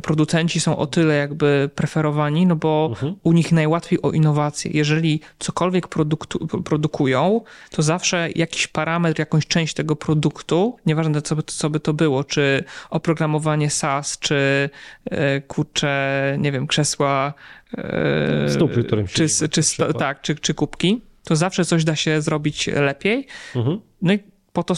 [0.03, 3.15] producenci są o tyle jakby preferowani, no bo mhm.
[3.23, 4.71] u nich najłatwiej o innowacje.
[4.73, 11.43] Jeżeli cokolwiek produktu, produkują, to zawsze jakiś parametr, jakąś część tego produktu, nieważne co by,
[11.43, 14.69] co by to było, czy oprogramowanie SaaS, czy
[15.05, 17.33] e, kurcze, nie wiem, krzesła,
[17.77, 19.61] e, Stupy, którym czy, czy,
[19.99, 23.27] tak, czy, czy kubki, to zawsze coś da się zrobić lepiej.
[23.55, 23.79] Mhm.
[24.01, 24.19] No i
[24.53, 24.73] po to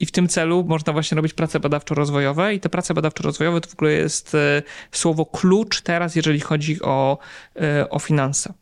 [0.00, 3.74] i w tym celu można właśnie robić prace badawczo-rozwojowe i te prace badawczo-rozwojowe to w
[3.74, 7.18] ogóle jest e, słowo klucz teraz, jeżeli chodzi o,
[7.56, 8.52] e, o finanse.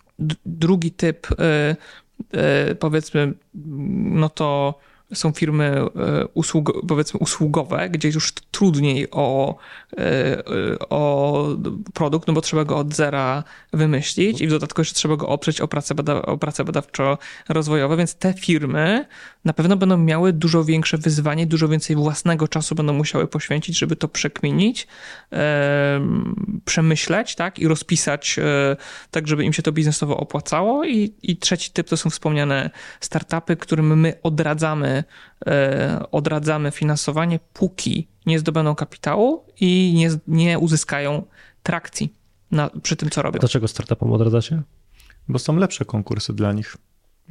[0.47, 1.27] Drugi typ,
[2.79, 3.35] powiedzmy,
[4.05, 4.79] no to
[5.15, 9.57] są firmy e, usług, powiedzmy usługowe, gdzie już trudniej o,
[9.99, 10.43] e,
[10.91, 11.49] o
[11.95, 15.61] produkt, no bo trzeba go od zera wymyślić i w dodatku jeszcze trzeba go oprzeć
[15.61, 19.07] o prace, bada, o badawczo-rozwojowe, więc te firmy
[19.45, 23.97] na pewno będą miały dużo większe wyzwanie, dużo więcej własnego czasu będą musiały poświęcić, żeby
[23.97, 24.87] to przekminić,
[26.65, 28.77] przemyśleć, tak, i rozpisać e,
[29.11, 30.85] tak, żeby im się to biznesowo opłacało.
[30.85, 34.94] I, i trzeci typ to są wspomniane startupy, którym my odradzamy
[35.47, 41.23] E, odradzamy finansowanie, póki nie zdobędą kapitału i nie, nie uzyskają
[41.63, 42.15] trakcji
[42.51, 43.39] na, przy tym, co robią.
[43.39, 44.63] Dlaczego startupom odradzacie?
[45.29, 46.77] Bo są lepsze konkursy dla nich.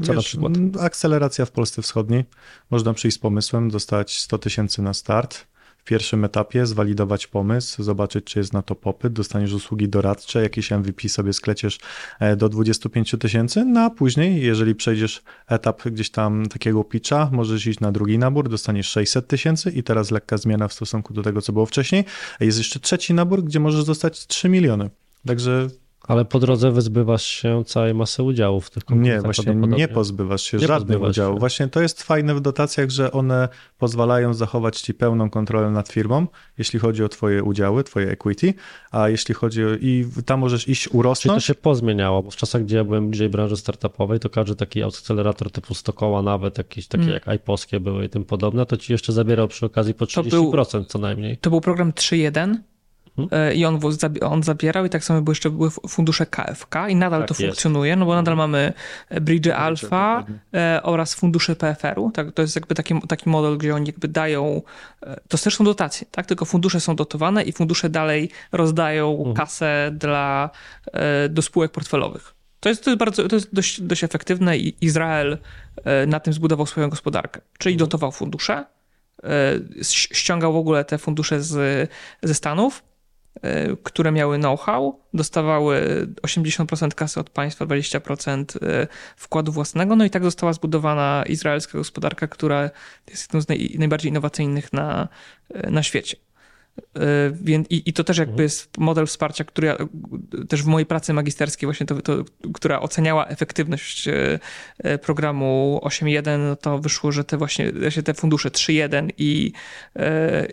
[0.04, 0.54] Co na przykład?
[0.80, 2.26] Akceleracja w Polsce Wschodniej.
[2.70, 5.48] Można przyjść z pomysłem, dostać 100 tysięcy na start,
[5.84, 10.72] w pierwszym etapie zwalidować pomysł, zobaczyć, czy jest na to popyt, dostaniesz usługi doradcze, jakieś
[10.72, 11.80] MVP sobie skleciesz
[12.20, 17.66] e, do 25 tysięcy, no a później, jeżeli przejdziesz etap gdzieś tam takiego pitcha, możesz
[17.66, 21.42] iść na drugi nabór, dostaniesz 600 tysięcy i teraz lekka zmiana w stosunku do tego,
[21.42, 22.06] co było wcześniej.
[22.40, 24.90] Jest jeszcze trzeci nabór, gdzie możesz dostać 3 miliony.
[25.28, 25.68] Także
[26.08, 29.16] ale po drodze wyzbywasz się całej masy udziałów w tych konkursach.
[29.16, 31.36] Nie, właśnie nie pozbywasz się nie żadnych pozbywasz udziałów.
[31.36, 31.40] Się.
[31.40, 36.28] Właśnie to jest fajne w dotacjach, że one pozwalają zachować ci pełną kontrolę nad firmą,
[36.58, 38.54] jeśli chodzi o twoje udziały, twoje equity,
[38.92, 39.70] a jeśli chodzi o...
[39.74, 41.22] i tam możesz iść urosnąć.
[41.22, 44.56] Czyli to się pozmieniało, bo w czasach, gdzie ja byłem bliżej branży startupowej, to każdy
[44.56, 47.14] taki akcelerator typu Stokoła, nawet jakieś takie mm.
[47.14, 50.86] jak iPoskie były i tym podobne, to ci jeszcze zabierał przy okazji po 30% był,
[50.86, 51.38] co najmniej.
[51.38, 52.56] To był program 3.1,
[53.32, 53.80] E, i on,
[54.22, 57.42] on zabierał i tak samo były jeszcze były fundusze KFK i nadal tak to jest.
[57.42, 58.74] funkcjonuje, no bo nadal mamy
[59.10, 63.76] e, Bridge Alpha e, oraz fundusze PFR-u, tak, to jest jakby taki, taki model, gdzie
[63.76, 64.62] oni jakby dają,
[65.28, 69.36] to też są dotacje, tak, tylko fundusze są dotowane i fundusze dalej rozdają mhm.
[69.36, 70.50] kasę dla,
[71.30, 72.34] do spółek portfelowych.
[72.60, 75.38] To jest, to jest bardzo, to jest dość, dość efektywne i Izrael
[76.08, 77.90] na tym zbudował swoją gospodarkę, czyli mhm.
[77.90, 78.66] dotował fundusze,
[79.92, 81.90] ściągał w ogóle te fundusze z,
[82.24, 82.84] ze Stanów,
[83.84, 90.24] które miały know-how, dostawały 80% kasy od państwa, 20% e, wkładu własnego, no i tak
[90.24, 92.70] została zbudowana izraelska gospodarka, która
[93.10, 95.08] jest jedną z naj, najbardziej innowacyjnych na,
[95.50, 96.18] e, na świecie.
[97.48, 98.44] Y, I, I to też jakby mhm.
[98.44, 99.78] jest model wsparcia, który ja,
[100.50, 104.40] też w mojej pracy magisterskiej właśnie to, to która oceniała efektywność y,
[104.86, 107.72] y, programu 8.1, no to wyszło, że te właśnie
[108.06, 109.52] te fundusze 3.1 i,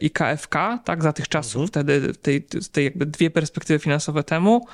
[0.00, 1.68] i KFK, tak, za tych czasów mhm.
[1.68, 4.66] wtedy, tej, tej jakby dwie perspektywy finansowe temu,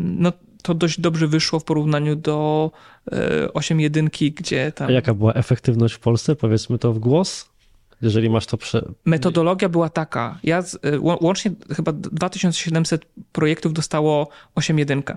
[0.00, 2.70] no to dość dobrze wyszło w porównaniu do
[3.06, 4.88] 8.1, gdzie tam...
[4.88, 6.36] A jaka była efektywność w Polsce?
[6.36, 7.53] Powiedzmy to w głos
[8.02, 8.84] jeżeli masz to prze...
[9.04, 10.38] Metodologia była taka.
[10.42, 15.16] Ja z, y, łącznie chyba 2700 projektów dostało 8.1.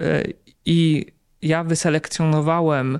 [0.00, 0.34] Y,
[0.66, 1.06] I
[1.42, 2.98] ja wyselekcjonowałem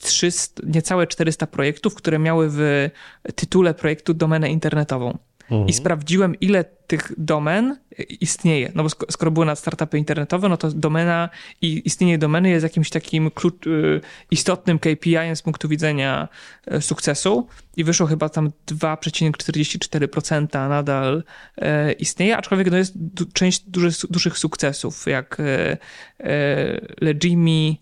[0.00, 2.90] 300, niecałe 400 projektów, które miały w
[3.34, 5.18] tytule projektu domenę internetową.
[5.50, 5.68] Mhm.
[5.68, 7.78] I sprawdziłem, ile tych domen
[8.20, 8.72] istnieje.
[8.74, 11.28] No bo skoro były na startupy internetowe, no to domena
[11.62, 16.28] i istnienie domeny jest jakimś takim klucz, y, istotnym KPI z punktu widzenia
[16.66, 21.24] e, sukcesu i wyszło chyba tam 2,44% nadal
[21.56, 22.94] e, istnieje, aczkolwiek no jest
[23.32, 25.76] część dużych, dużych sukcesów, jak e,
[27.00, 27.80] Legimi,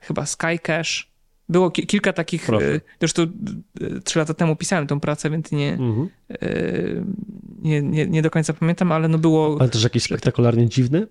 [0.00, 1.15] chyba Skycash,
[1.48, 2.80] było ki kilka takich, Proszę.
[3.00, 6.08] zresztą e, trzy lata temu pisałem tą pracę, więc nie, mhm.
[6.30, 6.38] E,
[7.62, 9.56] nie, nie, nie, do końca pamiętam, ale no było...
[9.60, 11.06] Ale też jakiś spektakularnie dziwny?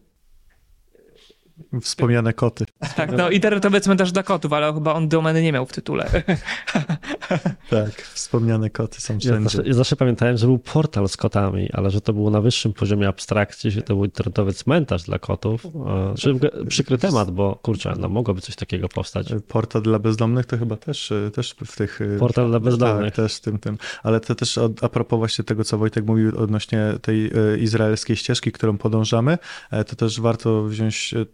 [1.81, 2.65] Wspomniane koty.
[2.95, 6.09] Tak, no internetowy cmentarz dla kotów, ale chyba on domeny nie miał w tytule.
[7.69, 9.29] tak, wspomniane koty są wszędzie.
[9.29, 12.41] Ja zawsze, ja zawsze, pamiętałem, że był portal z kotami, ale że to było na
[12.41, 15.67] wyższym poziomie abstrakcji, że to był internetowy cmentarz dla kotów.
[16.15, 16.33] Że
[16.67, 19.27] przykry temat, bo kurczę, no mogłoby coś takiego powstać.
[19.47, 21.99] Portal dla bezdomnych to chyba też, też w tych...
[22.19, 23.13] Portal dla bezdomnych.
[23.13, 23.77] Tak, też tym, tym.
[24.03, 28.51] Ale to też a propos właśnie tego, co Wojtek mówił odnośnie tej e, izraelskiej ścieżki,
[28.51, 29.37] którą podążamy,
[29.71, 31.25] e, to też warto wziąć e,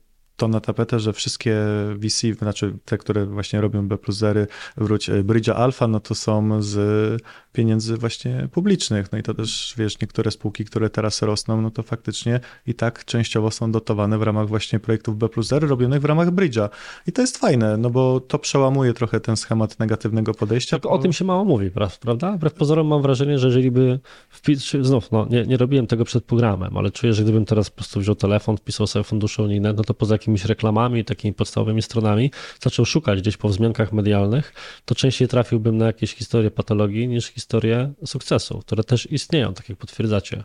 [0.41, 1.56] to na tapetę, że wszystkie
[1.97, 6.15] VC, znaczy te, które właśnie robią B plus zery, wróć e, Bridge'a Alpha, no to
[6.15, 7.21] są z
[7.54, 9.12] pieniędzy właśnie publicznych.
[9.12, 13.06] No i to też, wiesz, niektóre spółki, które teraz rosną, no to faktycznie i tak
[13.06, 16.69] częściowo są dotowane w ramach właśnie projektów B plus zery robionych w ramach Bridge'a.
[17.08, 20.77] I to jest fajne, no bo to przełamuje trochę ten schemat negatywnego podejścia.
[20.77, 20.89] Tak, bo...
[20.89, 22.32] o tym się mało mówi, prawda?
[22.32, 23.99] Wbrew pozorom mam wrażenie, że jeżeli by
[24.30, 24.71] wpis...
[24.82, 27.99] znów, no nie, nie robiłem tego przed programem, ale czuję, że gdybym teraz po prostu
[27.99, 32.32] wziął telefon, wpisał sobie fundusze unijne, no to poza jakimś jakimiś reklamami, takimi podstawowymi stronami,
[32.62, 34.54] zaczął szukać gdzieś po wzmiankach medialnych,
[34.86, 39.78] to częściej trafiłbym na jakieś historie patologii niż historie sukcesu, które też istnieją, tak jak
[39.78, 40.44] potwierdzacie.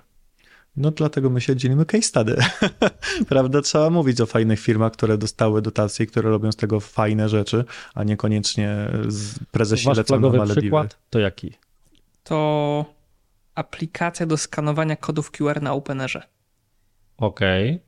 [0.77, 2.37] No dlatego my się dzielimy case study.
[3.29, 3.63] Prawda?
[3.63, 7.65] Trzeba mówić o fajnych firmach, które dostały dotacje i które robią z tego fajne rzeczy,
[7.95, 11.53] a niekoniecznie z prezesi Wasz lecą na przykład to jaki?
[12.25, 12.85] To
[13.55, 16.23] aplikacja do skanowania kodów QR na Openerze.
[17.19, 17.71] Okej.
[17.71, 17.86] Okay.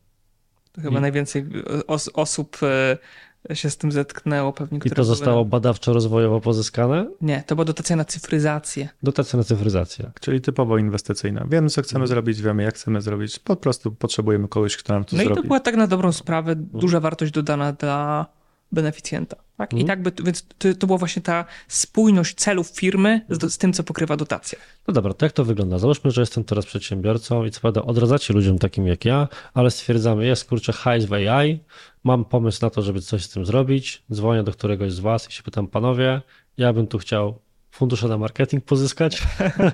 [0.83, 1.01] Chyba I...
[1.01, 1.47] najwięcej
[1.87, 4.79] os osób e, się z tym zetknęło pewnie.
[4.85, 5.51] I to zostało na...
[5.51, 7.07] badawczo-rozwojowo pozyskane?
[7.21, 8.89] Nie, to była dotacja na cyfryzację.
[9.03, 10.11] Dotacja na cyfryzację.
[10.21, 11.47] Czyli typowo inwestycyjna.
[11.51, 12.09] Wiemy, co chcemy mhm.
[12.09, 13.39] zrobić, wiemy, jak chcemy zrobić.
[13.39, 15.35] Po prostu potrzebujemy kogoś, kto nam to no zrobi.
[15.35, 18.27] No i to była tak na dobrą sprawę duża wartość dodana dla
[18.73, 19.37] beneficjenta.
[19.57, 19.73] Tak?
[19.73, 19.83] Mhm.
[19.83, 23.73] I tak by, więc to, to, była właśnie ta spójność celów firmy z, z, tym,
[23.73, 24.59] co pokrywa dotacja.
[24.89, 25.79] No dobra, to jak to wygląda?
[25.79, 30.27] Załóżmy, że jestem teraz przedsiębiorcą i co prawda odradzacie ludziom takim jak ja, ale stwierdzamy,
[30.27, 31.61] jest kurczę hajs w AI,
[32.05, 35.33] mam pomysł na to, żeby coś z tym zrobić, dzwonię do któregoś z was i
[35.33, 36.23] się pytam, panowie,
[36.57, 37.39] ja bym tu chciał
[37.71, 39.23] fundusze na marketing pozyskać,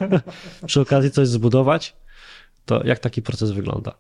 [0.66, 1.96] przy okazji coś zbudować,
[2.64, 3.94] to jak taki proces wygląda?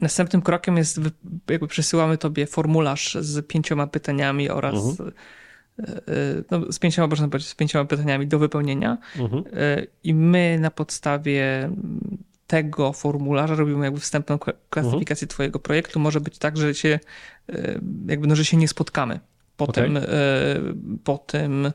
[0.00, 1.00] Następnym krokiem jest,
[1.50, 5.12] jakby przesyłamy tobie formularz z pięcioma pytaniami oraz mhm.
[5.78, 6.02] E, e,
[6.50, 9.44] no, z pięcioma, można powiedzieć, z pięcioma pytaniami do wypełnienia mhm.
[9.52, 11.70] E, i my na podstawie
[12.46, 14.38] tego formularza robimy jakby wstępną
[14.70, 15.28] klasyfikację mhm.
[15.28, 16.00] twojego projektu.
[16.00, 16.98] Może być tak, że się
[18.06, 19.20] jakby, no, że się nie spotkamy.
[19.56, 20.08] Potem, okay.
[21.04, 21.72] po tym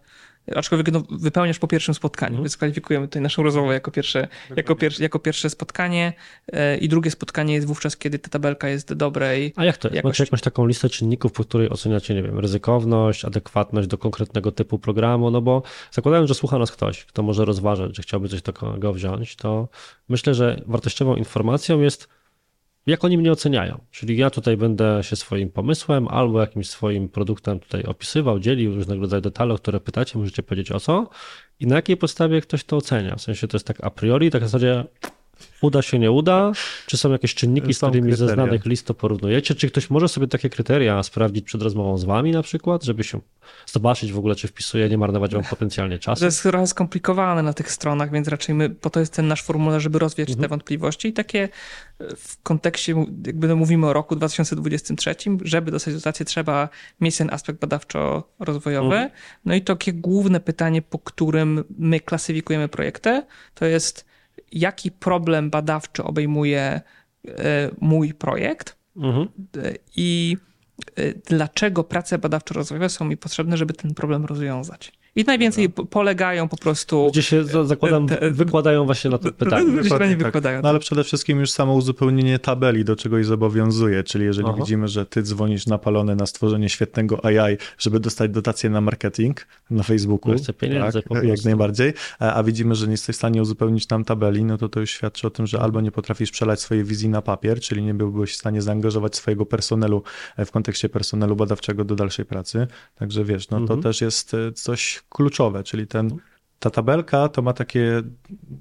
[0.56, 5.02] aczkolwiek no, wypełniasz po pierwszym spotkaniu, więc kwalifikujemy tutaj naszą rozmowę jako pierwsze, jako, pier,
[5.02, 6.14] jako pierwsze spotkanie
[6.54, 9.88] e, i drugie spotkanie jest wówczas, kiedy ta tabelka jest dobrej A jak to?
[9.88, 10.08] Jakości.
[10.08, 14.80] Macie jakąś taką listę czynników, po której oceniacie, nie wiem, ryzykowność, adekwatność do konkretnego typu
[14.80, 18.94] programu, no bo zakładając, że słucha nas ktoś, kto może rozważać, że chciałby coś takiego
[18.94, 19.68] wziąć, to
[20.10, 22.08] myślę, że wartościową informacją jest
[22.86, 23.82] jak oni mnie oceniają.
[23.92, 29.02] Czyli ja tutaj będę się swoim pomysłem albo jakimś swoim produktem tutaj opisywał, dzielił różnego
[29.02, 31.10] rodzaju detale, o które pytacie, możecie powiedzieć o co
[31.60, 33.16] i na jakiej podstawie ktoś to ocenia.
[33.16, 34.86] W sensie to jest tak a priori, tak w zasadzie
[35.62, 36.52] uda się, nie uda?
[36.86, 38.28] Czy są jakieś czynniki, są z którymi kryteria.
[38.28, 39.56] ze znanych list to porównujecie?
[39.56, 43.20] Czy ktoś może sobie takie kryteria sprawdzić przed rozmową z wami na przykład, żeby się
[43.66, 46.20] zobaczyć w ogóle, czy wpisuje, nie marnować wam potencjalnie czasu?
[46.20, 49.44] To jest trochę skomplikowane na tych stronach, więc raczej my, po to jest ten nasz
[49.44, 50.44] formularz, żeby rozwiać mhm.
[50.44, 51.50] te wątpliwości i takie
[52.00, 56.70] e, w kontekście, jakby no mówimy o roku 2023, żeby dostać dotację trzeba
[57.02, 58.94] mieć ten aspekt badawczo-rozwojowy.
[58.94, 59.10] Mhm.
[59.46, 64.13] No i takie główne pytanie, po którym my klasyfikujemy projekty, to jest
[64.52, 66.82] jaki problem badawczy obejmuje
[67.28, 69.28] e, mój projekt mhm.
[69.58, 70.38] E, i
[70.96, 74.92] e, dlaczego prace badawczo-rozwojowe są mi potrzebne, żeby ten problem rozwiązać.
[75.16, 75.86] I najwięcej Dobra.
[75.90, 77.10] polegają po prostu.
[77.12, 79.84] Gdzie się zakładam, te, wykładają właśnie na to pytanie.
[79.90, 80.18] tak.
[80.18, 80.62] wykładają.
[80.62, 84.58] No ale przede wszystkim już samo uzupełnienie tabeli do czegoś zobowiązuje, czyli jeżeli Aha.
[84.58, 89.84] widzimy, że ty dzwonisz napalony na stworzenie świetnego AI, żeby dostać dotację na marketing na
[89.84, 94.46] Facebooku, pieniądze tak, jak najbardziej, a widzimy, że nie jesteś w stanie uzupełnić nam tabeli,
[94.46, 97.22] no to to już świadczy o tym, że albo nie potrafisz przelać swojej wizji na
[97.22, 100.04] papier, czyli nie byłbyś w stanie zaangażować swojego personelu
[100.38, 102.68] e, w kontekście personelu badawczego do dalszej pracy.
[102.96, 103.82] Także wiesz, no to mhm.
[103.82, 106.20] też jest e, coś kluczowe, czyli ten,
[106.64, 108.02] ta tabelka to ma takie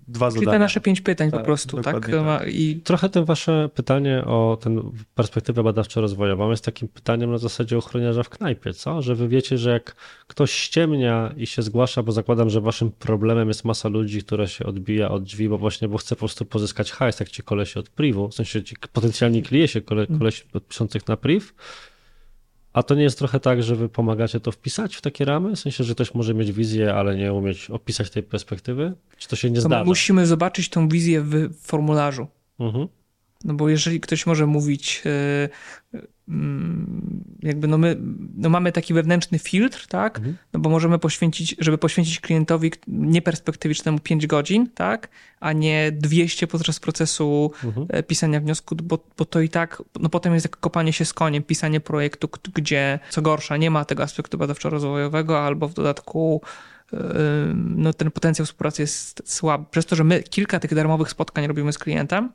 [0.09, 0.41] dwa czyli zadania.
[0.41, 2.11] Czyli te nasze pięć pytań tak, po prostu, tak?
[2.11, 2.49] tak.
[2.49, 8.23] I trochę to wasze pytanie o tę perspektywę badawczo-rozwojową jest takim pytaniem na zasadzie ochroniarza
[8.23, 9.03] w knajpie, co?
[9.03, 9.95] Że wy wiecie, że jak
[10.27, 14.67] ktoś ściemnia i się zgłasza, bo zakładam, że waszym problemem jest masa ludzi, która się
[14.67, 17.89] odbija od drzwi, bo właśnie, bo chce po prostu pozyskać hajs, jak ci kolesi od
[17.89, 21.53] privu, w sensie ci potencjalni klienci, kole, kolesi piszących na priv,
[22.73, 25.57] a to nie jest trochę tak, że wy pomagacie to wpisać w takie ramy?
[25.57, 28.95] W sensie, że ktoś może mieć wizję, ale nie umieć opisać tej perspektywy?
[29.17, 29.85] Czy to się nie to zdarza?
[29.85, 32.27] Musimy zobaczyć tą wizję w formularzu.
[32.61, 32.89] Mhm.
[33.45, 35.03] No bo jeżeli ktoś może mówić,
[35.93, 36.07] Mm,
[37.43, 37.97] jakby no my
[38.35, 40.19] no mamy taki wewnętrzny filtr, tak?
[40.19, 40.37] Mhm.
[40.53, 45.09] No bo możemy poświęcić, żeby poświęcić klientowi nieperspektywicznemu 5 godzin, tak?
[45.41, 47.87] A nie 200 podczas procesu mhm.
[47.91, 51.13] E, pisania wniosku, bo, bo to i tak, no potem jest jak kopanie się z
[51.13, 56.41] koniem, pisanie projektu, gdzie co gorsza nie ma tego aspektu badawczo-rozwojowego, albo w dodatku
[57.55, 59.65] no ten potencjał współpracy jest słaby.
[59.71, 62.33] Przez to, że my kilka tych darmowych spotkań robimy z klientem,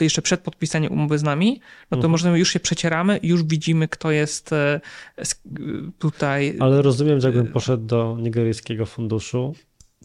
[0.00, 2.10] jeszcze przed podpisaniem umowy z nami, no to mhm.
[2.10, 4.80] możemy już się przecieramy i już widzimy, kto jest e,
[5.98, 6.56] tutaj.
[6.60, 9.54] Ale rozumiem, że jakbym poszedł do nigeryjskiego funduszu,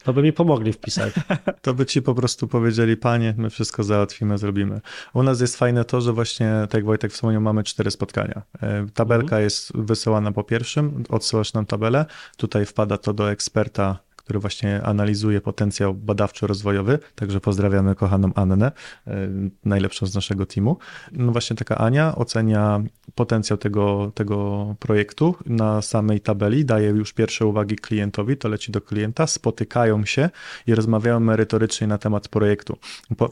[0.03, 1.13] to by mi pomogli wpisać.
[1.61, 4.81] To by ci po prostu powiedzieli, panie, my wszystko załatwimy, zrobimy.
[5.13, 8.41] U nas jest fajne to, że właśnie, tak jak Wojtek wspomniał, mamy cztery spotkania.
[8.61, 9.43] E, tabelka mhm.
[9.43, 12.05] jest wysyłana po pierwszym, odsyłasz nam tabelę,
[12.37, 18.71] tutaj wpada to do eksperta który właśnie analizuje potencjał badawczo-rozwojowy, także pozdrawiamy kochaną Annę,
[19.07, 19.27] e,
[19.65, 20.77] najlepszą z naszego teamu.
[21.11, 22.83] No właśnie taka Ania ocenia
[23.15, 28.81] potencjał tego, tego projektu na samej tabeli, daje już pierwsze uwagi klientowi, to leci do
[28.81, 30.29] klienta, spotykają się
[30.67, 32.77] i rozmawiają merytorycznie na temat projektu.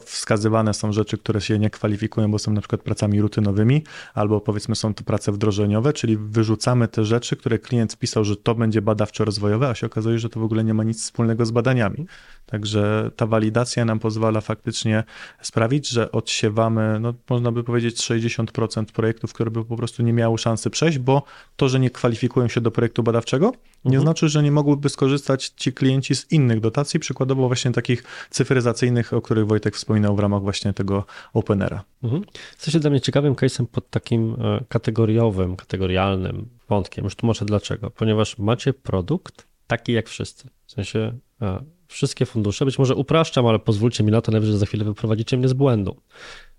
[0.04, 3.82] Wskazywane są rzeczy, które się nie kwalifikują, bo są na przykład pracami rutynowymi,
[4.14, 8.54] albo powiedzmy są to prace wdrożeniowe, czyli wyrzucamy te rzeczy, które klient pisał, że to
[8.54, 11.50] będzie badawczo-rozwojowe, a się okazuje, że to w ogóle nie ma ma nic wspólnego z
[11.50, 12.06] badaniami.
[12.46, 15.04] Także ta walidacja nam pozwala faktycznie
[15.42, 20.38] sprawić, że odsiewamy, no, można by powiedzieć, 60% projektów, które by po prostu nie miały
[20.38, 21.22] szansy przejść, bo
[21.56, 23.52] to, że nie kwalifikują się do projektu badawczego,
[23.84, 24.02] nie mhm.
[24.02, 29.20] znaczy, że nie mogłyby skorzystać ci klienci z innych dotacji, przykładowo właśnie takich cyfryzacyjnych, o
[29.20, 31.84] których Wojtek wspominał w ramach właśnie tego OpenEra.
[32.02, 32.24] Mhm.
[32.68, 37.04] się dla mnie ciekawym case'em pod takim e, kategoriowym, kategorialnym wątkiem.
[37.04, 37.90] Już tłumaczę dlaczego.
[37.90, 40.48] Ponieważ macie produkt taki jak wszyscy.
[40.66, 44.58] W sensie e, wszystkie fundusze, być może upraszczam, ale pozwólcie mi na to, nawet że
[44.58, 45.96] za chwilę wyprowadzicie mnie z błędu.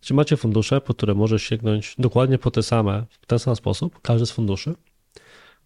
[0.01, 4.01] Czy macie fundusze, po które możesz sięgnąć dokładnie po te same, w ten sam sposób,
[4.01, 4.75] każdy z funduszy,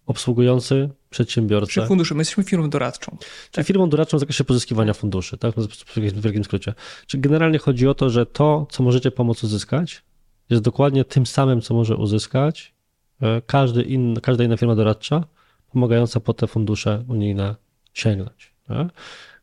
[0.06, 1.72] obsługujący przedsiębiorcę.
[1.72, 3.16] Czy fundusze, my jesteśmy firmą doradczą.
[3.20, 3.66] Czyli tak.
[3.66, 5.54] firmą doradczą w zakresie pozyskiwania funduszy, tak?
[5.54, 6.74] W wielkim skrócie.
[7.06, 10.02] Czy generalnie chodzi o to, że to, co możecie pomóc uzyskać,
[10.50, 12.74] jest dokładnie tym samym, co może uzyskać
[13.22, 15.24] e, każdy in, każda inna firma doradcza,
[15.72, 17.56] pomagająca po te fundusze unijne
[17.92, 18.54] sięgnąć.
[18.68, 18.88] Tak?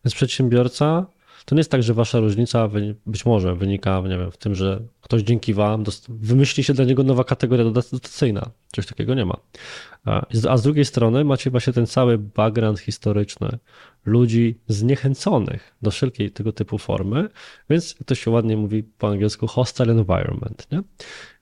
[0.06, 1.06] Więc przedsiębiorca
[1.46, 2.70] to nie jest tak, że wasza różnica
[3.06, 7.04] być może wynika nie wiem, w tym, że ktoś dzięki wam wymyśli się dla niego
[7.04, 8.52] nowa kategoria dotacyjna.
[8.76, 9.38] Coś takiego nie ma.
[10.06, 13.50] A z drugiej strony macie właśnie ten cały background historyczny
[14.06, 17.30] ludzi zniechęconych do wszelkiej tego typu formy,
[17.70, 20.68] więc to się ładnie mówi po angielsku hostile environment.
[20.72, 20.82] Nie?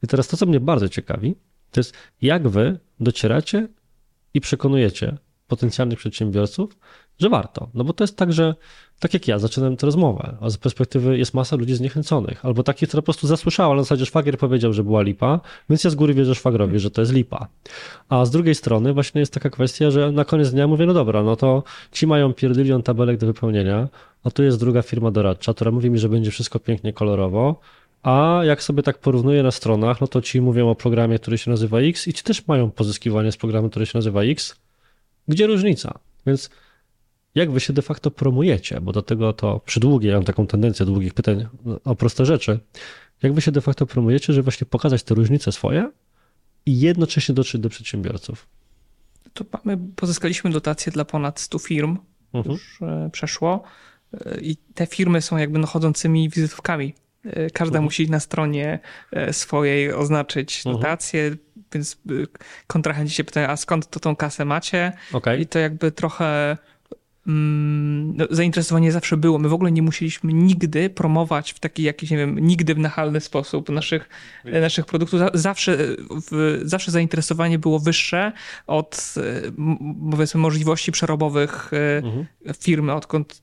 [0.04, 1.36] I teraz to, co mnie bardzo ciekawi,
[1.72, 3.68] to jest jak wy docieracie
[4.36, 5.18] i przekonujecie
[5.48, 6.78] potencjalnych przedsiębiorców,
[7.20, 7.70] że warto.
[7.74, 8.56] No bo to jest tak, że
[9.00, 12.90] tak jak ja zaczynam tę rozmowę, a z perspektywy jest masa ludzi zniechęconych, albo takich,
[12.90, 15.96] które po prostu zasłyszała, ale na zasadzie szwagier powiedział, że była lipa, więc ja z
[15.96, 17.48] góry wierzę szwagrowi, że to jest lipa.
[18.10, 21.24] A z drugiej strony właśnie jest taka kwestia, że na koniec dnia mówię, no dobra,
[21.24, 23.88] no to ci mają pierdylion tabelek do wypełnienia,
[24.24, 27.60] a tu jest druga firma doradcza, która mówi mi, że będzie wszystko pięknie kolorowo,
[28.06, 31.52] a jak sobie tak porównuję na stronach, no to ci mówią o programie, który się
[31.52, 34.56] nazywa X i ci też mają pozyskiwanie z programu, który się nazywa X.
[35.28, 36.00] Gdzie różnica?
[36.26, 36.50] Więc
[37.36, 40.86] jak wy się de facto promujecie, bo do tego to przydługie, ja mam taką tendencję
[40.86, 41.48] długich pytań
[41.84, 42.60] o proste rzeczy,
[43.24, 45.92] jak wy się de facto promujecie, żeby właśnie pokazać te różnice swoje
[46.66, 48.48] i jednocześnie dotrzeć do przedsiębiorców?
[49.34, 51.98] To mamy, pozyskaliśmy dotacje dla ponad 100 firm,
[52.34, 52.54] mhm.
[52.54, 53.64] już e, przeszło
[54.14, 56.94] e, i te firmy są jakby no chodzącymi wizytówkami.
[57.26, 57.84] E, każda mhm.
[57.84, 58.80] musi na stronie
[59.32, 60.76] swojej oznaczyć mhm.
[60.76, 61.40] dotację, mhm.
[61.74, 61.98] więc
[62.68, 64.92] kontrahenci się pytają, a skąd to tą kasę macie?
[65.14, 65.38] Okay.
[65.38, 66.58] I to jakby trochę
[67.26, 69.38] no, zainteresowanie zawsze było.
[69.38, 73.22] My w ogóle nie musieliśmy nigdy promować w taki jakiś, nie wiem, nigdy w nachalny
[73.22, 74.10] sposób naszych,
[74.46, 75.20] naszych produktów.
[75.34, 75.78] Zawsze,
[76.32, 78.32] w, zawsze zainteresowanie było wyższe
[78.68, 79.16] od,
[80.12, 82.26] powiedzmy, możliwości przerobowych e, mhm.
[82.60, 82.94] firmy.
[82.94, 83.42] Odkąd,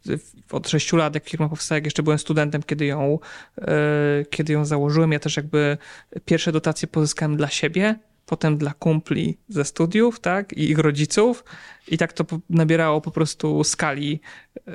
[0.51, 3.18] od sześciu lat, jak firma powstała, jak jeszcze byłem studentem, kiedy ją,
[3.59, 5.78] e, kiedy ją założyłem, ja też jakby
[6.24, 7.99] pierwsze dotacje pozyskałem dla siebie,
[8.33, 11.45] potem dla kumpli ze studiów, tak, i ich rodziców.
[11.89, 14.20] I tak to nabierało po prostu skali.
[14.66, 14.72] Yy,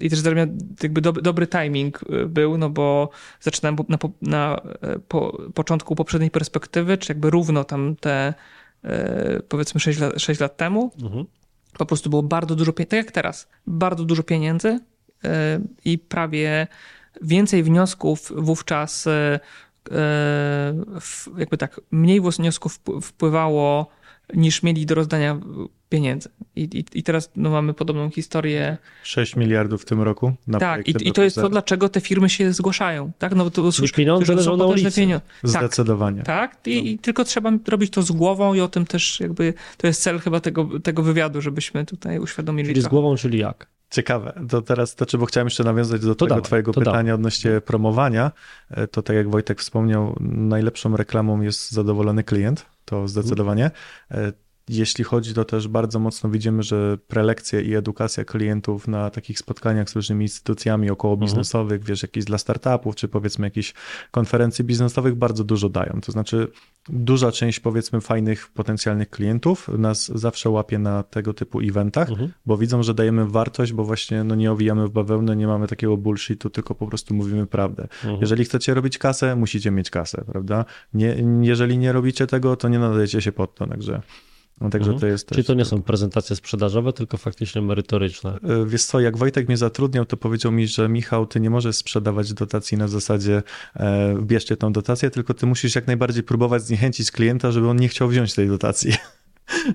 [0.00, 0.22] I też
[0.82, 3.10] jakby dobry, dobry timing yy, był, no bo
[3.40, 4.60] zaczynałem na, na
[5.08, 8.34] po, początku poprzedniej perspektywy, czy jakby równo tam te
[8.84, 8.90] yy,
[9.48, 10.92] powiedzmy 6 lat, 6 lat temu.
[11.02, 11.24] Mhm.
[11.78, 14.80] Po prostu było bardzo dużo pieniędzy, tak jak teraz, bardzo dużo pieniędzy
[15.84, 16.66] i prawie
[17.22, 19.08] więcej wniosków wówczas
[21.38, 23.90] jakby tak, mniej wniosków wpływało
[24.34, 25.40] niż mieli do rozdania
[25.88, 26.28] pieniędzy.
[26.56, 28.76] I, i, i teraz no, mamy podobną historię.
[29.02, 30.32] 6 miliardów w tym roku.
[30.46, 33.12] Na tak, i, i to jest to, dlaczego te firmy się zgłaszają.
[33.18, 33.34] Tak?
[33.34, 35.00] No, to, Czyli pieniądze leżą na ulicy.
[35.00, 35.26] Pieniądze.
[35.42, 36.22] Tak, Zdecydowanie.
[36.22, 36.82] Tak, I, no.
[36.82, 40.18] i, tylko trzeba robić to z głową i o tym też jakby, to jest cel
[40.18, 42.68] chyba tego, tego wywiadu, żebyśmy tutaj uświadomili.
[42.68, 42.88] Czyli trochę.
[42.88, 43.66] z głową, czyli jak?
[43.90, 44.40] Ciekawe.
[44.48, 47.12] To teraz, to, czy, bo chciałem jeszcze nawiązać do to tego dawaj, twojego pytania dawaj.
[47.12, 48.32] odnośnie promowania.
[48.70, 53.70] E, to tak jak Wojtek wspomniał, najlepszą reklamą jest zadowolony klient, to zdecydowanie.
[54.70, 59.90] Jeśli chodzi, to też bardzo mocno widzimy, że prelekcje i edukacja klientów na takich spotkaniach
[59.90, 61.28] z różnymi instytucjami około mhm.
[61.28, 61.88] biznesowych, mhm.
[61.88, 63.74] wiesz, jakieś dla startupów, czy powiedzmy jakichś
[64.10, 66.00] konferencji biznesowych bardzo dużo dają.
[66.02, 66.48] To znaczy
[66.88, 72.32] duża część powiedzmy fajnych potencjalnych klientów nas zawsze łapie na tego typu eventach, mhm.
[72.46, 75.96] bo widzą, że dajemy wartość, bo właśnie no, nie owijamy w bawełnę, nie mamy takiego
[75.96, 77.82] bullshitu, tylko po prostu mówimy prawdę.
[77.82, 78.18] Mhm.
[78.20, 80.64] Jeżeli chcecie robić kasę, musicie mieć kasę, prawda?
[80.94, 84.02] Nie, jeżeli nie robicie tego, to nie nadajecie się pod to, także
[84.60, 85.00] no, także mhm.
[85.00, 88.38] to jest Czyli to nie są prezentacje sprzedażowe, tylko faktycznie merytoryczne.
[88.42, 91.76] E, wiesz co, jak Wojtek mnie zatrudniał, to powiedział mi, że Michał, ty nie możesz
[91.76, 93.42] sprzedawać dotacji na zasadzie
[93.76, 97.88] e, bierzcie tą dotację, tylko ty musisz jak najbardziej próbować zniechęcić klienta, żeby on nie
[97.88, 98.92] chciał wziąć tej dotacji.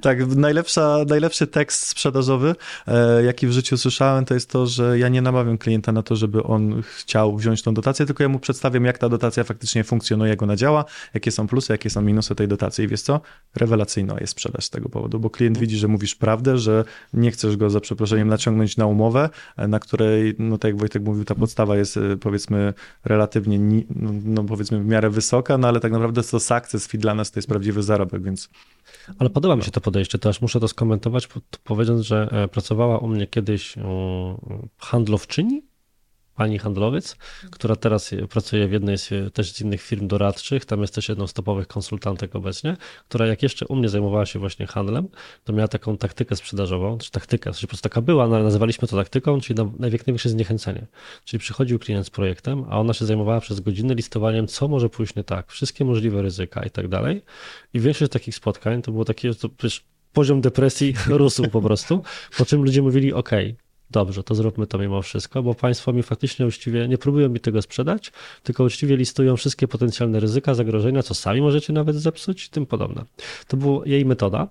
[0.02, 2.56] Tak, najlepsza, najlepszy tekst sprzedażowy,
[2.88, 6.16] e, jaki w życiu słyszałem, to jest to, że ja nie namawiam klienta na to,
[6.16, 10.30] żeby on chciał wziąć tą dotację, tylko ja mu przedstawiam, jak ta dotacja faktycznie funkcjonuje,
[10.30, 12.86] jak ona działa, jakie są plusy, jakie są minusy tej dotacji.
[12.86, 13.22] I wiesz co?
[13.56, 17.58] Rewelacyjna jest sprzedaż z tego powodu, bo klient widzi, że mówisz prawdę, że nie chcesz
[17.58, 21.36] go za przeproszeniem naciągnąć na umowę, e, na której, no tak jak Wojtek mówił, ta
[21.36, 22.74] podstawa jest e, powiedzmy
[23.06, 23.60] relatywnie,
[23.96, 27.32] no, no powiedzmy w miarę wysoka, no ale tak naprawdę to success fee dla nas
[27.32, 28.50] to jest prawdziwy zarobek, więc
[29.20, 31.28] ale podoba mi się to podejście, też muszę to skomentować,
[31.64, 33.76] powiedzieć, że e, pracowała u mnie kiedyś
[34.78, 35.62] handlowczyni,
[36.36, 37.18] pani handlowiec,
[37.52, 41.28] która teraz pracuje w jednej z, też z innych firm doradczych, tam jest też jedną
[41.28, 42.78] z topowych konsultantek obecnie,
[43.10, 45.08] która jak jeszcze u mnie zajmowała się właśnie handlem,
[45.44, 48.96] to miała taką taktykę sprzedażową, czy taktykę, to po prostu taka była, no, nazywaliśmy to
[48.98, 50.88] taktyką, czyli największe zniechęcenie.
[51.26, 55.16] Czyli przychodził klient z projektem, a ona się zajmowała przez godziny listowaniem, co może pójść
[55.16, 57.22] nie tak, wszystkie możliwe ryzyka i tak dalej.
[57.74, 59.50] I większość takich spotkań to było takie, to
[60.14, 62.04] poziom depresji rósł po prostu,
[62.38, 63.32] po czym ludzie mówili, ok,
[63.92, 67.62] dobrze, to zróbmy to mimo wszystko, bo państwo mi faktycznie uczciwie nie próbują mi tego
[67.62, 68.12] sprzedać,
[68.44, 73.06] tylko uczciwie listują wszystkie potencjalne ryzyka, zagrożenia, co sami możecie nawet zepsuć i tym podobne.
[73.48, 74.48] To była jej metoda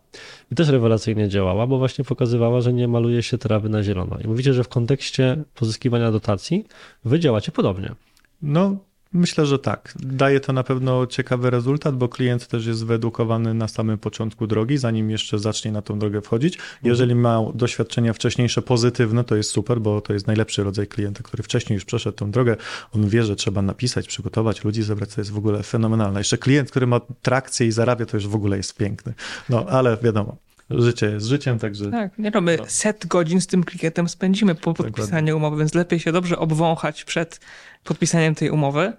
[0.53, 4.19] i też rewelacyjnie działała, bo właśnie pokazywała, że nie maluje się trawy na zielono.
[4.25, 6.65] I mówicie, że w kontekście pozyskiwania dotacji
[7.05, 7.95] wy działacie podobnie.
[8.43, 8.77] No,
[9.15, 9.95] Myślę, że tak.
[10.01, 14.79] Daje to na pewno ciekawy rezultat, bo klient też jest wyedukowany na samym początku drogi,
[14.79, 16.59] zanim jeszcze zacznie na tą drogę wchodzić.
[16.83, 21.43] Jeżeli ma doświadczenia wcześniejsze pozytywne, to jest super, bo to jest najlepszy rodzaj klienta, który
[21.43, 22.57] wcześniej już przeszedł tą drogę.
[22.95, 26.21] On wie, że trzeba napisać, przygotować, ludzi zebrać, to jest w ogóle fenomenalne.
[26.21, 29.15] Jeszcze klient, który ma trakcję i zarabia, to już w ogóle jest piękny.
[29.49, 30.37] No, ale wiadomo,
[30.71, 31.91] życie jest życiem, także...
[31.91, 36.01] Tak, nie no, my set godzin z tym klientem spędzimy po podpisaniu umowy, więc lepiej
[36.01, 37.41] się dobrze obwąchać przed
[37.85, 38.93] podpisaniem tej umowy.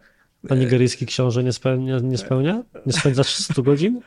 [0.49, 1.99] A nigeryjski książę nie spełnia?
[1.99, 2.63] Nie, spełnia?
[2.85, 4.01] nie spędzasz 100 godzin?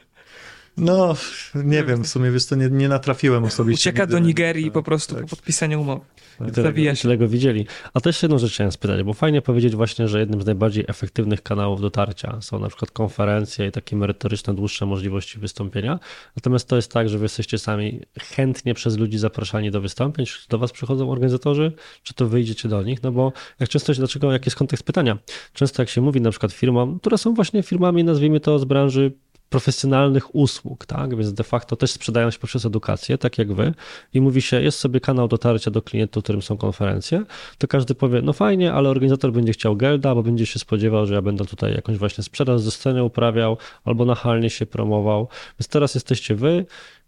[0.79, 1.17] No,
[1.55, 3.91] nie wiem, w sumie wiesz to nie, nie natrafiłem osobiście.
[3.91, 5.25] Ucieka do Nigerii tak, po prostu tak.
[5.25, 6.05] po podpisaniu umowy.
[6.49, 7.67] I tyle, tyle go widzieli.
[7.95, 11.43] A też jedną rzecz chciałem spytać, bo fajnie powiedzieć właśnie, że jednym z najbardziej efektywnych
[11.43, 15.99] kanałów dotarcia są na przykład konferencje i takie merytoryczne, dłuższe możliwości wystąpienia.
[16.37, 20.49] Natomiast to jest tak, że wy jesteście sami chętnie przez ludzi zapraszani do wystąpień, czy
[20.49, 21.73] do was przychodzą organizatorzy,
[22.03, 25.19] czy to wyjdziecie do nich, no bo jak często, dlaczego, jaki jest kontekst pytania?
[25.53, 29.13] Często jak się mówi na przykład firmom, które są właśnie firmami, nazwijmy to z branży
[29.49, 31.17] profesjonalnych usług, tak?
[31.17, 33.75] Więc de facto też sprzedają się poprzez edukację, tak jak wy.
[34.15, 37.25] I mówi się, jest sobie kanał dotarcia do klientów, którym są konferencje,
[37.59, 41.15] to każdy powie, no fajnie, ale organizator będzie chciał gelda, bo będzie się spodziewał, że
[41.15, 45.29] ja będę tutaj jakąś właśnie sprzedaż ze sceny uprawiał, albo nachalnie się promował.
[45.59, 46.67] Więc teraz jesteście wy,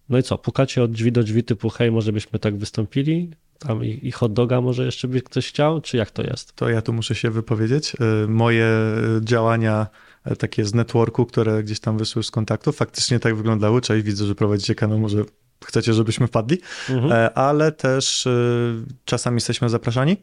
[0.08, 3.30] no i co, pukacie od drzwi do drzwi typu, hej, może byśmy tak wystąpili?
[3.60, 6.52] Tam i, i hot doga może jeszcze by ktoś chciał, czy jak to jest?
[6.52, 7.92] To ja tu muszę się wypowiedzieć.
[8.24, 8.66] Y, moje
[9.20, 9.86] działania
[10.24, 13.80] E, takie z networku, które gdzieś tam wyszły z kontaktów, faktycznie tak wyglądały.
[13.80, 15.24] Cześć, widzę, że prowadzicie kanał, może
[15.64, 16.58] chcecie, żebyśmy wpadli,
[16.90, 17.12] mhm.
[17.12, 18.28] E, ale też
[19.04, 20.16] czasami jesteśmy zapraszani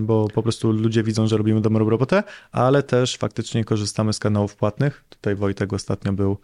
[0.00, 4.56] bo po prostu ludzie widzą, że robimy dobrą robotę, ale też faktycznie korzystamy z kanałów
[4.56, 5.04] płatnych.
[5.08, 6.38] Tutaj Wojtek ostatnio był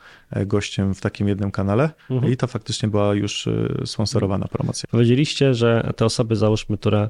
[0.46, 2.32] gościem w takim jednym kanale mhm.
[2.32, 3.48] i to faktycznie była już
[3.84, 4.88] sponsorowana promocja.
[4.90, 7.08] Powiedzieliście, że te osoby, załóżmy, które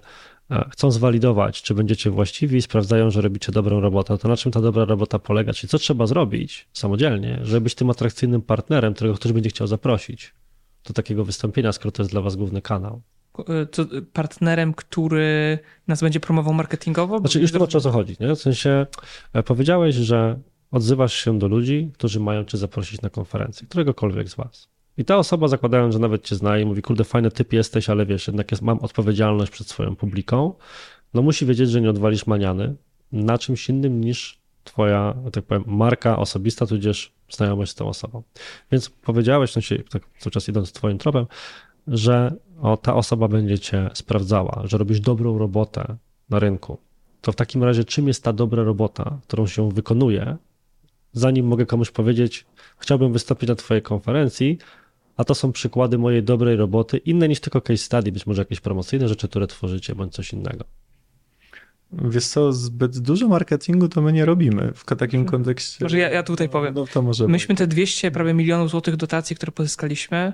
[0.70, 4.84] chcą zwalidować, czy będziecie właściwi, sprawdzają, że robicie dobrą robotę, to na czym ta dobra
[4.84, 5.52] robota polega?
[5.52, 10.34] Czyli co trzeba zrobić samodzielnie, żeby być tym atrakcyjnym partnerem, którego ktoś będzie chciał zaprosić
[10.86, 13.02] do takiego wystąpienia, skoro to jest dla was główny kanał?
[13.70, 15.58] To partnerem, który
[15.88, 17.18] nas będzie promował marketingowo?
[17.18, 18.16] Znaczy, już tłumaczę o co chodzi.
[18.20, 18.34] Nie?
[18.34, 18.86] W sensie
[19.32, 20.38] e, powiedziałeś, że
[20.70, 24.68] odzywasz się do ludzi, którzy mają cię zaprosić na konferencję, któregokolwiek z was.
[24.98, 28.06] I ta osoba, zakładając, że nawet cię zna i mówi, kurde, fajny typ jesteś, ale
[28.06, 30.54] wiesz, jednak jest, mam odpowiedzialność przed swoją publiką,
[31.14, 32.74] no musi wiedzieć, że nie odwalisz maniany
[33.12, 38.22] na czymś innym niż twoja, tak powiem, marka osobista, tudzież znajomość z tą osobą.
[38.72, 41.26] Więc powiedziałeś, no się, tak cały czas idąc twoim tropem,
[41.86, 45.96] że o, ta osoba będzie cię sprawdzała, że robisz dobrą robotę
[46.30, 46.78] na rynku.
[47.20, 50.36] To w takim razie czym jest ta dobra robota, którą się wykonuje,
[51.12, 52.46] zanim mogę komuś powiedzieć,
[52.78, 54.58] chciałbym wystąpić na twojej konferencji,
[55.16, 58.60] a to są przykłady mojej dobrej roboty, inne niż tylko case study, być może jakieś
[58.60, 60.64] promocyjne rzeczy, które tworzycie, bądź coś innego.
[61.92, 65.84] Wiesz co, zbyt dużo marketingu to my nie robimy w takim kontekście.
[65.84, 66.74] Może ja, ja tutaj powiem.
[66.74, 70.32] No, to może Myśmy te 200 prawie milionów złotych dotacji, które pozyskaliśmy,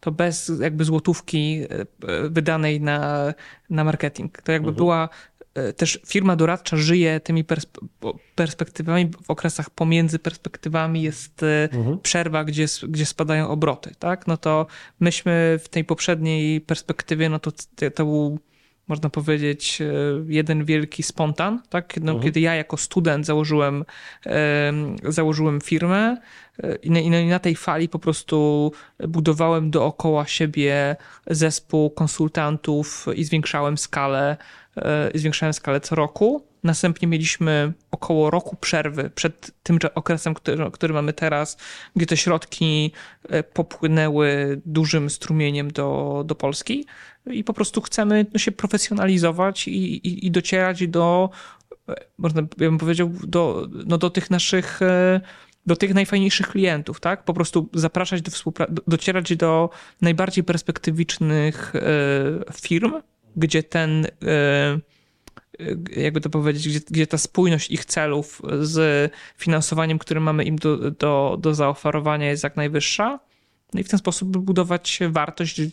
[0.00, 3.32] to bez jakby złotówki e, e, wydanej na,
[3.70, 4.42] na marketing.
[4.42, 4.76] To jakby mhm.
[4.76, 5.08] była
[5.54, 7.44] E, też firma doradcza żyje tymi
[8.34, 11.40] perspektywami, w okresach pomiędzy perspektywami jest
[11.72, 11.98] mhm.
[11.98, 14.26] przerwa, gdzie, gdzie spadają obroty, tak?
[14.26, 14.66] No to
[15.00, 17.50] myśmy w tej poprzedniej perspektywie, no to
[17.94, 18.38] to był
[18.88, 19.84] można powiedzieć, e,
[20.26, 21.96] jeden wielki spontan, tak?
[22.00, 22.22] No, Mhm.
[22.22, 23.84] Kiedy ja jako student założyłem,
[24.26, 26.16] em, założyłem firmę
[26.62, 28.72] e, i na, tej fali po prostu
[29.08, 34.36] budowałem dookoła siebie zespół konsultantów i zwiększałem skalę,
[34.76, 36.53] e, i zwiększałem skalę co roku.
[36.64, 41.56] Następnie mieliśmy około roku przerwy przed tym okresem, który, który mamy teraz,
[41.96, 42.92] gdzie te środki
[43.28, 46.86] e, popłynęły dużym strumieniem do, do Polski
[47.26, 51.30] i po prostu chcemy no, się profesjonalizować i, i, i docierać do,
[51.88, 55.20] e, można ja bym powiedział, do, no, do tych naszych, e,
[55.66, 57.24] do tych najfajniejszych klientów, tak?
[57.24, 61.72] Po prostu zapraszać do współpracy, docierać do najbardziej perspektywicznych
[62.60, 62.92] firm,
[63.36, 64.06] gdzie ten,
[65.96, 70.90] jakby to powiedzieć, gdzie, gdzie ta spójność ich celów z finansowaniem, które mamy im do,
[70.90, 73.20] do, do zaoferowania jest jak najwyższa.
[73.74, 75.68] No i w ten sposób budować wartość e,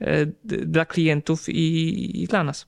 [0.00, 2.66] e, dla klientów i, i dla nas.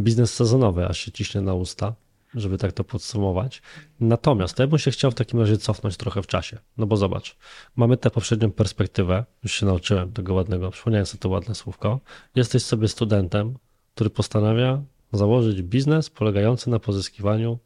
[0.00, 1.94] biznes sezonowy, aż się ciśnie na usta,
[2.34, 3.62] żeby tak to podsumować.
[4.00, 6.58] Natomiast ja bym się chciał w takim razie cofnąć trochę w czasie.
[6.76, 7.36] No bo zobacz,
[7.76, 12.00] mamy tę poprzednią perspektywę, już się nauczyłem tego ładnego, przypomniałem sobie to ładne słówko.
[12.34, 13.54] Jesteś sobie studentem,
[13.94, 14.82] który postanawia
[15.16, 17.58] założyć biznes polegający na pozyskiwaniu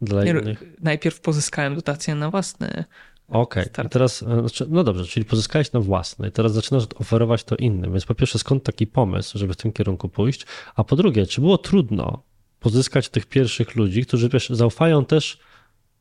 [0.00, 0.62] dla Nie, innych.
[0.80, 2.84] najpierw pozyskałem dotację na własny.
[3.28, 3.92] Okej, start.
[3.92, 7.92] teraz, e, znaczy, no dobrze, czyli pozyskałeś na własne i teraz zaczynasz oferować to innym,
[7.92, 11.40] więc po pierwsze skąd taki pomysł, żeby w tym kierunku pójść, a po drugie, czy
[11.40, 12.22] było trudno
[12.60, 15.38] pozyskać tych pierwszych ludzi, którzy wiesz, zaufają też,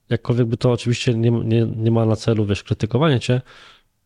[0.09, 3.41] jakkolwiek by to oczywiście nie, nie, nie ma na celu, wiesz, krytykowanie cię,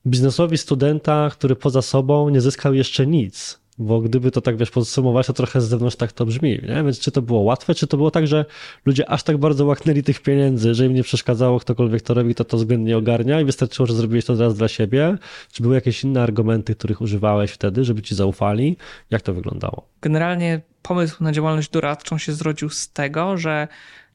[0.08, 5.28] biznesowi studenta, który poza sobą nie zyskał jeszcze nic, bo gdyby to tak, wiesz, podsumować,
[5.28, 6.84] to trochę z zewnątrz tak to brzmi, nie?
[6.84, 8.46] Więc czy to było łatwe, czy to było tak, że
[8.86, 12.46] ludzie aż tak bardzo łaknęli tych pieniędzy, że im nie przeszkadzało, ktokolwiek to robi, to
[12.46, 15.18] to względnie ogarnia i wystarczyło, że zrobiłeś to teraz dla siebie?
[15.52, 18.78] Czy były jakieś inne argumenty, których używałeś wtedy, żeby ci zaufali?
[19.10, 19.86] Jak to wyglądało?
[20.02, 23.68] Generalnie pomysł na działalność doradczą się zrodził z tego, że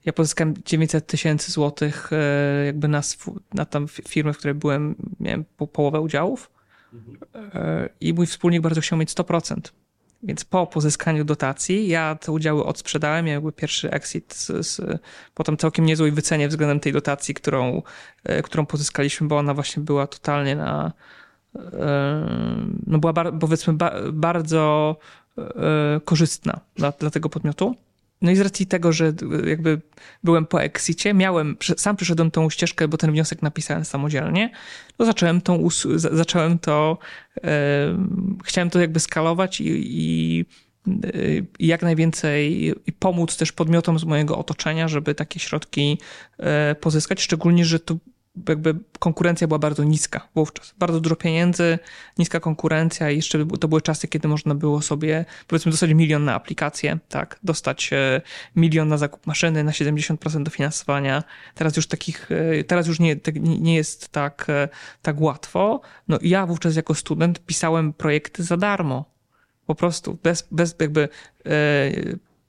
[0.04, 3.02] ja pozyskałem 900 tysięcy złotych e, jakby na,
[3.54, 6.53] na tam fi- firmę, w której byłem, miałem po, połowę udziałów
[8.00, 9.60] i mój wspólnik bardzo chciał mieć 100%.
[10.24, 15.00] Więc po pozyskaniu dotacji ja te udziały odsprzedałem, jakby pierwszy exit, z, z,
[15.34, 17.82] potem całkiem niezłej wycenie względem tej dotacji, którą,
[18.24, 20.92] e, którą pozyskaliśmy, bo ona właśnie była totalnie na,
[21.56, 22.26] e,
[22.86, 24.96] no była bar, powiedzmy ba, bardzo
[25.38, 25.42] e,
[26.04, 27.76] korzystna dla, dla tego podmiotu.
[28.22, 29.06] No i z racji tego, że
[29.44, 29.80] e, jakby
[30.24, 34.50] byłem po exicie, miałem, sam przyszedłem tą ścieżkę, bo ten wniosek napisałem samodzielnie,
[34.96, 36.98] to zacząłem tą, zacząłem to,
[38.44, 40.44] chciałem to jakby skalować i, i,
[41.58, 45.98] i jak najwięcej i pomóc też podmiotom z mojego otoczenia, żeby takie środki
[46.38, 47.96] e, pozyskać, szczególnie, że to
[48.48, 50.74] jakby konkurencja była bardzo niska wówczas.
[50.78, 51.78] Bardzo dużo pieniędzy,
[52.18, 56.34] niska konkurencja i jeszcze to były czasy, kiedy można było sobie powiedzmy dostać milion na
[56.34, 58.20] aplikację, tak, dostać e,
[58.56, 61.22] milion na zakup maszyny, na 70% dofinansowania.
[61.54, 64.68] Teraz już takich, e, teraz już nie, tak- nie nie jest tak, e,
[65.02, 65.80] tak łatwo.
[66.08, 69.14] No ja wówczas jako student pisałem projekty za darmo.
[69.66, 71.08] Po prostu, bez, bez jakby,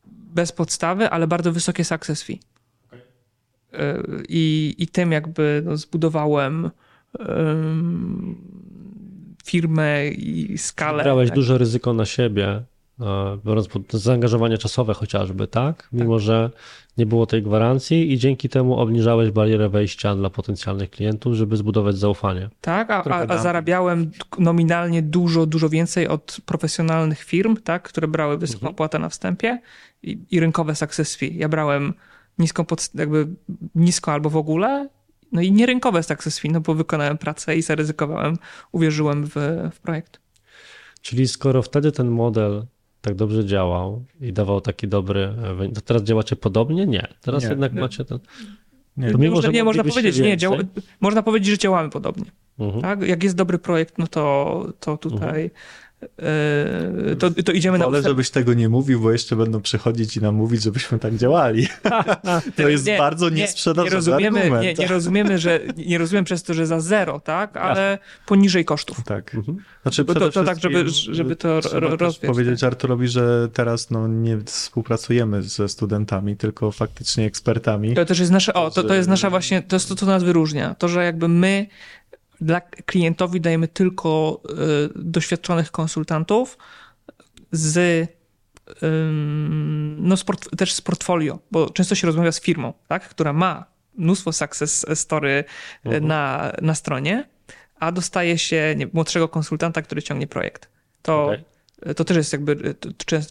[0.05, 2.39] bez podstawy, ale bardzo wysokie success fee.
[4.29, 6.69] I, i tym jakby no, zbudowałem
[7.19, 8.35] em,
[9.45, 11.03] firmę i skalę.
[11.03, 11.35] Brałeś tak.
[11.35, 12.61] duże ryzyko na siebie,
[13.45, 15.89] biorąc pod zaangażowanie czasowe chociażby, tak?
[15.93, 16.49] Mimo, że
[16.97, 21.97] nie było tej gwarancji i dzięki temu obniżałeś barierę wejścia dla potencjalnych klientów, żeby zbudować
[21.97, 22.49] zaufanie.
[22.61, 28.37] Tak, a, a, a zarabiałem nominalnie dużo, dużo więcej od profesjonalnych firm, tak, które brały
[28.37, 28.71] wysoką Mhm.
[28.71, 29.61] opłatę na wstępie
[30.03, 31.37] i, i rynkowe success fee.
[31.37, 31.93] Ja brałem
[32.39, 33.27] niską, pod, jakby
[33.75, 34.89] nisko albo w ogóle,
[35.31, 38.37] no i nierynkowe success fee, no bo wykonałem pracę i zaryzykowałem,
[38.71, 39.35] uwierzyłem w,
[39.73, 40.19] w projekt.
[41.01, 42.65] Czyli skoro wtedy ten model
[43.01, 46.85] tak dobrze działał i dawał taki dobry e, to teraz działacie podobnie?
[46.85, 47.07] Nie.
[47.21, 47.49] Teraz Nie.
[47.49, 47.81] jednak Nie.
[47.81, 48.19] macie ten...
[48.97, 50.57] Nie, To mimo, można, że nie, można powiedzieć, nie, działa,
[51.01, 52.25] można powiedzieć, że działamy podobnie.
[52.59, 52.81] Mhm.
[52.81, 53.07] Tak?
[53.07, 55.49] Jak jest dobry projekt, no to, to tutaj e,
[57.19, 58.11] to, to idziemy na Wolę, ustęp.
[58.11, 61.67] żebyś tego nie mówił, bo jeszcze będą przychodzić i nam mówić, żebyśmy tak działali.
[62.55, 64.63] To jest Nie, bardzo nie, niesprzedażowy nie rozumiemy, argument.
[64.63, 69.03] nie, nie rozumiemy, że nie rozumiem przez to, że za zero, tak, ale poniżej kosztów.
[69.05, 69.35] Tak.
[69.35, 69.57] Mhm.
[69.81, 73.91] Znaczy, to- to tak, żeby- żeby to trzeba ro- też rozwiać, powiedzieć Arturowi, że teraz
[73.91, 77.93] no, nie współpracujemy ze studentami, tylko faktycznie ekspertami.
[77.95, 80.23] To też jest nasze, o, to, to jest nasza właśnie, to jest to, co nas
[80.23, 80.75] wyróżnia.
[80.75, 81.67] To, że jakby my
[82.41, 86.57] dla klientowi dajemy tylko y, doświadczonych konsultantów
[87.51, 88.07] z
[89.97, 90.25] no z
[90.57, 93.65] też z portfolio, bo często się rozmawia z firmą, tak, która ma
[93.97, 95.43] mnóstwo success story
[95.85, 97.29] y, na, na stronie,
[97.79, 100.69] a dostaje się nie, młodszego konsultanta, który ciągnie projekt.
[101.01, 101.43] To Okej.
[101.95, 102.75] To też jest jakby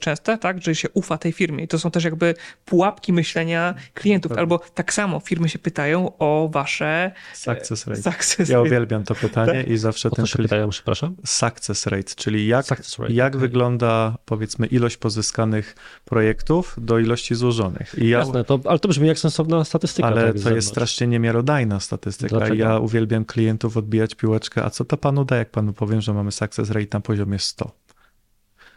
[0.01, 1.65] częste, tak, że się ufa tej firmie.
[1.65, 2.35] I to są też jakby
[2.65, 4.33] pułapki myślenia klientów.
[4.33, 8.03] Albo tak samo firmy się pytają o wasze success rate.
[8.03, 8.69] Success ja rate.
[8.69, 9.69] uwielbiam to pytanie tak?
[9.69, 11.17] i zawsze o ten się pytają, przepraszam?
[11.25, 13.41] Success rate, czyli jak, rate, jak okay.
[13.41, 17.95] wygląda powiedzmy ilość pozyskanych projektów do ilości złożonych.
[17.99, 18.19] I ja...
[18.19, 20.09] Jasne, to, ale to brzmi jak sensowna statystyka.
[20.09, 22.37] Ale tak, to jest strasznie niemiarodajna statystyka.
[22.37, 22.55] Dlaczego?
[22.55, 26.33] Ja uwielbiam klientów odbijać piłeczkę, a co to panu da, jak panu powiem, że mamy
[26.33, 27.84] success rate na poziomie 100?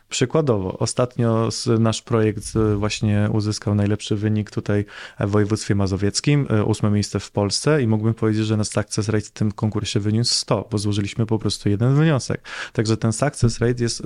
[0.09, 1.49] Przykładowo, ostatnio
[1.79, 4.85] nasz projekt właśnie uzyskał najlepszy wynik tutaj
[5.19, 9.25] w województwie mazowieckim, e, ósme miejsce w Polsce i mógłbym powiedzieć, że nasz success rate
[9.25, 12.41] w tym konkursie wyniósł 100, bo złożyliśmy po prostu jeden wniosek.
[12.73, 14.03] Także ten success rate jest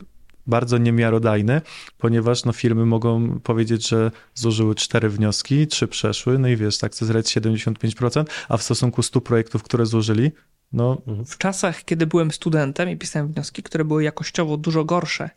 [0.47, 1.61] bardzo niemiarodajny,
[1.97, 7.09] ponieważ no, firmy mogą powiedzieć, że złożyły cztery wnioski, trzy przeszły, no i wiesz, success
[7.09, 10.31] rate 75%, a w stosunku 100 projektów, które złożyli,
[10.73, 11.01] no...
[11.25, 15.29] W czasach, kiedy byłem studentem i pisałem wnioski, które były jakościowo dużo gorsze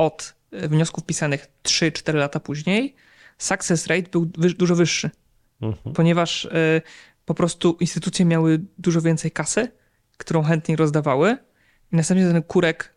[0.00, 2.94] od e, wniosków pisanych 3-4 lata później,
[3.38, 4.26] success rate był
[4.58, 5.10] dużo wyższy,
[5.60, 5.94] mhm.
[5.94, 6.82] ponieważ y,
[7.24, 9.68] po prostu instytucje miały dużo więcej kasy,
[10.16, 11.36] którą chętnie rozdawały
[11.92, 12.94] i następnie ten kurek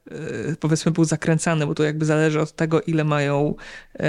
[0.52, 3.56] y, powiedzmy był zakręcany, bo to jakby zależy od tego, ile mają,
[3.96, 4.04] y,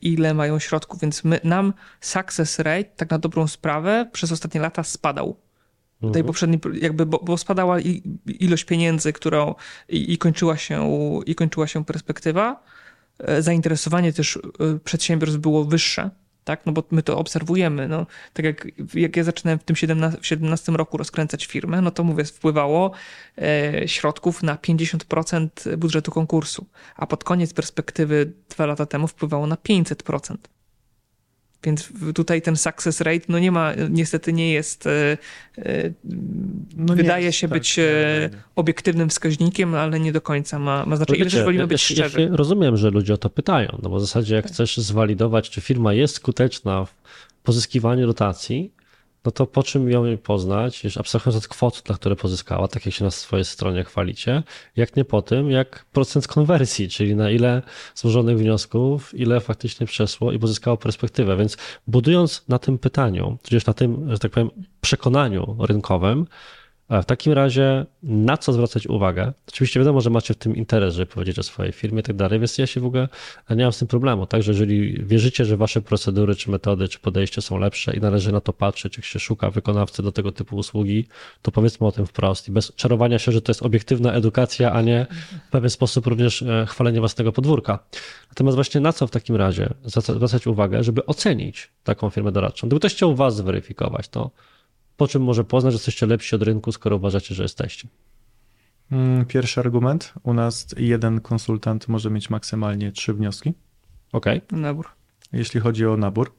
[0.00, 4.82] ile mają środków, więc my, nam success rate tak na dobrą sprawę przez ostatnie lata
[4.82, 5.36] spadał
[6.02, 6.12] mhm.
[6.12, 7.80] tej poprzedniej, jakby, bo, bo spadała
[8.26, 9.54] ilość pieniędzy, którą
[9.88, 10.90] i, i, kończyła się,
[11.26, 12.62] i kończyła się perspektywa.
[13.18, 14.40] E, zainteresowanie też e,
[14.84, 16.10] przedsiębiorstw było wyższe,
[16.44, 16.66] tak?
[16.66, 17.88] No bo my to obserwujemy.
[17.88, 21.90] No, tak jak, jak ja zaczynałem w tym 17, w 17 roku rozkręcać firmę, no
[21.90, 22.90] to mówię, wpływało
[23.38, 29.56] e, środków na 50% budżetu konkursu, a pod koniec perspektywy dwa lata temu wpływało na
[29.56, 30.36] 500%.
[31.64, 35.18] Więc tutaj ten success rate, no nie ma, niestety nie jest, e,
[35.58, 35.92] e,
[36.76, 40.96] no wydaje jest, się tak, być tak, obiektywnym wskaźnikiem, ale nie do końca ma, ma
[40.96, 41.24] znaczenie.
[41.24, 42.20] Wiecie, wolimy ja, być szczerzy.
[42.20, 44.52] Ja rozumiem, że ludzie o to pytają, no bo w zasadzie jak tak.
[44.52, 46.94] chcesz zwalidować, czy firma jest skuteczna w
[47.42, 48.72] pozyskiwaniu dotacji,
[49.24, 52.94] no to po czym ją poznać, już abstrahując od kwot, dla które pozyskała, tak jak
[52.94, 54.42] się na swojej stronie chwalicie,
[54.76, 57.62] jak nie po tym, jak procent konwersji, czyli na ile
[57.94, 61.36] złożonych wniosków, ile faktycznie przeszło i pozyskało perspektywę.
[61.36, 61.56] Więc
[61.86, 64.50] budując na tym pytaniu, tudzież na tym, że tak powiem,
[64.80, 66.26] przekonaniu rynkowym,
[66.90, 69.32] w takim razie na co zwracać uwagę?
[69.48, 72.38] Oczywiście wiadomo, że macie w tym interes, żeby powiedzieć o swojej firmie i tak dalej,
[72.38, 73.08] więc ja się w ogóle
[73.50, 74.26] nie mam z tym problemu.
[74.26, 78.40] Także jeżeli wierzycie, że wasze procedury, czy metody, czy podejście są lepsze i należy na
[78.40, 81.06] to patrzeć, jak się szuka wykonawcy do tego typu usługi,
[81.42, 84.82] to powiedzmy o tym wprost i bez czarowania się, że to jest obiektywna edukacja, a
[84.82, 85.06] nie
[85.48, 87.78] w pewien sposób również e, chwalenie własnego podwórka.
[88.28, 92.66] Natomiast właśnie na co w takim razie zwracać uwagę, żeby ocenić taką firmę doradczą?
[92.66, 94.30] Gdyby ktoś chciał was zweryfikować, to
[95.00, 97.88] po czym może poznać, że jesteście lepsi od rynku, skoro uważacie, że jesteście?
[98.92, 100.14] Mm, pierwszy argument.
[100.22, 103.52] U nas jeden konsultant może mieć maksymalnie trzy wnioski.
[104.12, 104.40] Okej.
[104.48, 104.58] Okay.
[104.58, 104.88] Nabór.
[105.32, 106.32] Jeśli chodzi o nabór.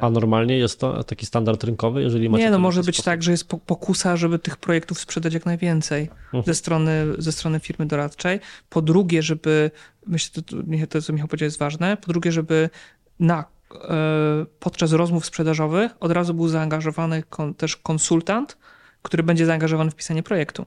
[0.00, 2.44] A normalnie jest to taki standard rynkowy, jeżeli macie.
[2.44, 3.04] Nie, no może być sposób?
[3.04, 6.46] tak, że jest pokusa, żeby tych projektów sprzedać jak najwięcej uh-huh.
[6.46, 8.40] ze, strony, ze strony firmy doradczej.
[8.68, 9.70] Po drugie, żeby,
[10.06, 10.56] myślę, to,
[10.88, 12.70] to co Michał powiedział jest ważne, po drugie, żeby
[13.20, 13.44] na
[14.58, 17.22] podczas rozmów sprzedażowych od razu był zaangażowany
[17.56, 18.58] też konsultant,
[19.02, 20.66] który będzie zaangażowany w pisanie projektu.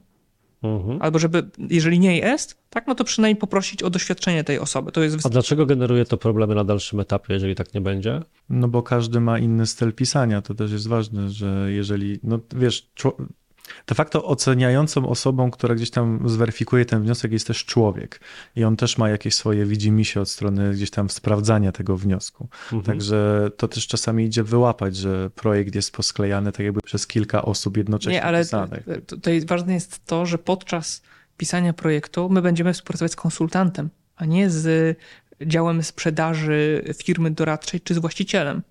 [0.63, 1.01] Mhm.
[1.01, 4.91] Albo żeby, jeżeli nie jest, tak, no to przynajmniej poprosić o doświadczenie tej osoby.
[4.91, 5.25] To jest...
[5.25, 8.21] A dlaczego generuje to problemy na dalszym etapie, jeżeli tak nie będzie?
[8.49, 10.41] No bo każdy ma inny styl pisania.
[10.41, 12.91] To też jest ważne, że jeżeli, no wiesz,
[13.87, 18.19] de facto oceniającą osobą, która gdzieś tam zweryfikuje ten wniosek jest też człowiek
[18.55, 22.47] i on też ma jakieś swoje widzimisię od strony gdzieś tam sprawdzania tego wniosku.
[22.63, 22.83] Mhm.
[22.83, 27.77] Także to też czasami idzie wyłapać, że projekt jest posklejany tak jakby przez kilka osób
[27.77, 28.85] jednocześnie Nie, ale pisanych.
[29.07, 31.01] Tutaj ważne jest to, że podczas
[31.37, 34.97] pisania projektu my będziemy współpracować z konsultantem, a nie z
[35.41, 38.61] działem sprzedaży firmy doradczej czy z właścicielem.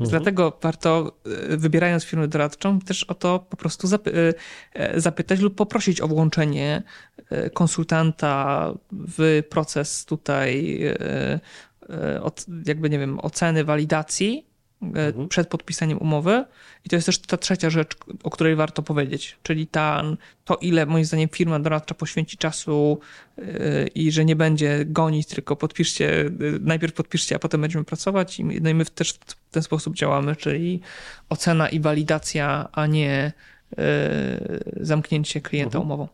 [0.00, 0.10] Mhm.
[0.10, 1.12] Dlatego warto,
[1.52, 4.34] e, wybierając firmę doradczą, też o to po prostu zapy
[4.74, 6.82] e, e, zapytać lub poprosić o włączenie
[7.54, 10.80] konsultanta w proces tutaj,
[12.66, 14.49] jakby nie wiem, oceny, walidacji
[14.82, 15.28] mhm.
[15.28, 16.44] przed podpisaniem umowy.
[16.84, 20.02] I to jest też ta trzecia rzecz, o której warto powiedzieć, czyli ta,
[20.44, 23.00] to, ile moim zdaniem firma doradcza poświęci czasu
[23.38, 23.44] yy,
[23.94, 28.40] i że nie będzie gonić, tylko podpiszcie, yy, najpierw podpiszcie, a potem będziemy pracować.
[28.40, 30.80] I my, no i my też w ten sposób działamy, czyli
[31.28, 33.32] ocena i walidacja, a nie
[34.80, 35.84] zamknięcie klienta mhm.
[35.84, 36.08] umową.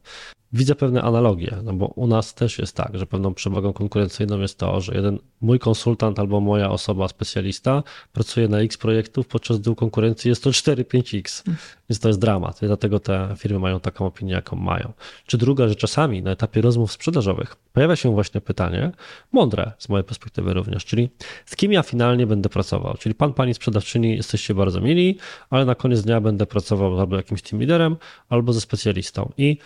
[0.53, 4.59] Widzę pewne analogie, no bo u nas też jest tak, że pewną przewagą konkurencyjną jest
[4.59, 7.83] to, że jeden mój konsultant albo moja osoba specjalista
[8.13, 11.43] pracuje na X projektów, podczas gdy u konkurencji jest to 4-5X,
[11.91, 12.63] więc to jest dramat.
[12.63, 14.93] I dlatego te firmy mają taką opinię, jaką mają.
[15.27, 18.93] Czy druga, że czasami na etapie rozmów sprzedażowych pojawia się właśnie pytanie,
[19.33, 21.11] mądre z mojej perspektywy również, czyli
[21.47, 22.97] z kim ja finalnie będę pracował?
[22.99, 25.19] Czyli pan, pani sprzedawczyni jesteście bardzo mili,
[25.51, 27.97] ale na koniec dnia będę pracował albo jakimś team liderem,
[28.29, 29.33] albo ze specjalistą.
[29.39, 29.59] I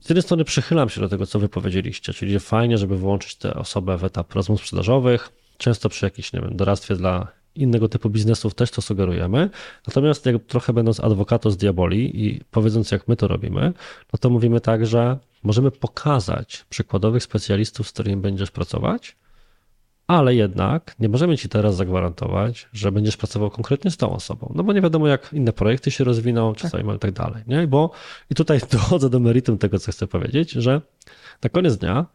[0.00, 3.54] z jednej strony przychylam się do tego, co wy powiedzieliście, czyli fajnie, żeby włączyć tę
[3.54, 8.54] osobę w etap rozmów sprzedażowych, często przy jakimś, nie wiem, doradztwie dla innego typu biznesów
[8.54, 9.50] też to sugerujemy.
[9.86, 13.72] Natomiast jak trochę będąc adwokatos diaboli i powiedząc, jak my to robimy,
[14.12, 19.16] no to mówimy tak, że możemy pokazać przykładowych specjalistów, z którymi będziesz pracować,
[20.12, 24.64] ale jednak nie możemy ci teraz zagwarantować, że będziesz pracował konkretnie z tą osobą, no
[24.64, 26.96] bo nie wiadomo, jak inne projekty się rozwiną, czasami tak.
[26.96, 27.66] i tak dalej, nie?
[27.66, 27.90] Bo
[28.30, 30.80] i tutaj dochodzę do meritum tego, co chcę powiedzieć, że
[31.42, 32.06] na koniec dnia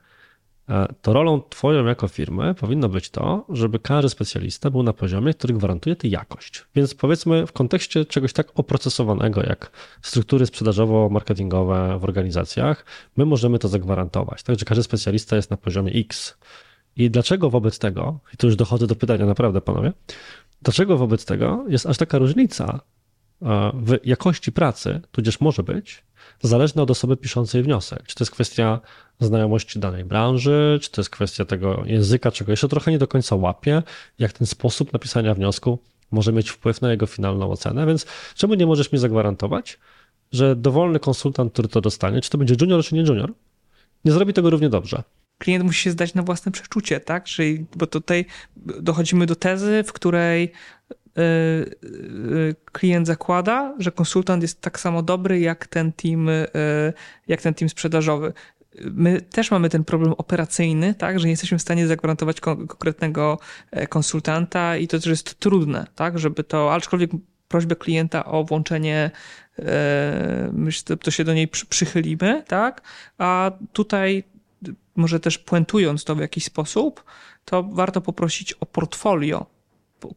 [0.70, 5.34] e, to rolą twoją jako firmy powinno być to, żeby każdy specjalista był na poziomie,
[5.34, 6.66] który gwarantuje tę jakość.
[6.76, 9.72] Więc powiedzmy w kontekście czegoś tak oprocesowanego jak
[10.02, 12.86] struktury sprzedażowo-marketingowe w organizacjach,
[13.18, 14.44] my możemy to zagwarantować.
[14.44, 16.38] Także każdy specjalista jest na poziomie X.
[16.98, 19.94] I dlaczego wobec tego, i tu już dochodzę do pytania naprawdę, panowie,
[20.62, 22.80] dlaczego wobec tego jest aż taka różnica
[23.42, 26.04] e, w jakości pracy, tudzież może być,
[26.42, 28.04] zależna od osoby piszącej wniosek.
[28.04, 28.80] Czy to jest kwestia
[29.20, 33.36] znajomości danej branży, czy to jest kwestia tego języka, czego jeszcze trochę nie do końca
[33.36, 33.84] łapie,
[34.20, 35.80] jak ten sposób napisania wniosku
[36.12, 37.86] może mieć wpływ na jego finalną ocenę.
[37.86, 39.80] Więc czemu nie możesz mi zagwarantować,
[40.32, 43.34] że dowolny konsultant, który to dostanie, czy to będzie junior, czy nie junior,
[44.06, 45.04] nie zrobi tego równie dobrze
[45.38, 47.24] klient musi się zdać na własne przeczucie, tak?
[47.24, 48.26] Czyli, bo tutaj
[48.56, 50.52] dochodzimy do tezy, w której
[50.92, 51.26] e, e,
[52.72, 56.48] klient zakłada, że konsultant jest tak samo dobry jak ten team, e,
[57.28, 58.34] jak ten team sprzedażowy.
[58.82, 63.40] My też mamy ten problem operacyjny, tak, że nie jesteśmy w stanie zagwarantować konkretnego
[63.90, 67.12] konsultanta i to też jest trudne, tak, żeby to, aczkolwiek
[67.48, 69.12] prośbę klienta o włączenie,
[70.52, 72.82] myślę, to się do niej przychylimy, tak,
[73.18, 74.24] a tutaj
[74.96, 77.04] może też puentując to w jakiś sposób,
[77.46, 79.46] to warto poprosić o portfolio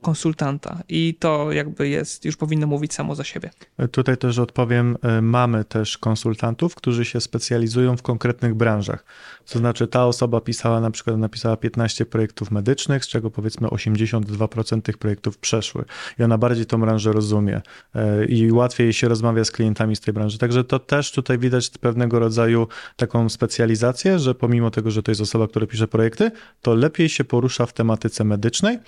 [0.00, 3.50] konsultanta i to jakby jest, już powinno mówić samo za siebie.
[3.90, 9.04] Tutaj też odpowiem, e, mamy też konsultantów, którzy się specjalizują w konkretnych branżach.
[9.52, 14.82] To znaczy ta osoba pisała na przykład, napisała 15 projektów medycznych, z czego powiedzmy 82%
[14.82, 15.84] tych projektów przeszły
[16.18, 17.60] i ona bardziej tą branżę rozumie
[17.94, 20.38] e, i łatwiej się rozmawia z klientami z tej branży.
[20.38, 25.20] Także to też tutaj widać pewnego rodzaju taką specjalizację, że pomimo tego, że to jest
[25.20, 26.30] osoba, która pisze projekty,
[26.62, 28.78] to lepiej się porusza w tematyce medycznej,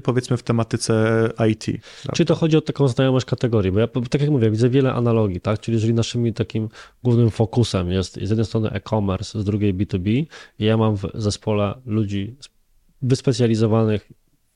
[0.00, 1.64] powiedzmy w tematyce IT.
[1.64, 2.12] Prawda?
[2.14, 5.40] Czyli to chodzi o taką znajomość kategorii, bo ja tak jak mówię, widzę wiele analogii,
[5.40, 5.60] tak?
[5.60, 6.68] Czyli jeżeli naszymi takim
[7.02, 10.26] głównym fokusem jest z jednej strony e-commerce, z drugiej B2B,
[10.58, 12.36] i ja mam w zespole ludzi
[13.02, 14.12] wyspecjalizowanych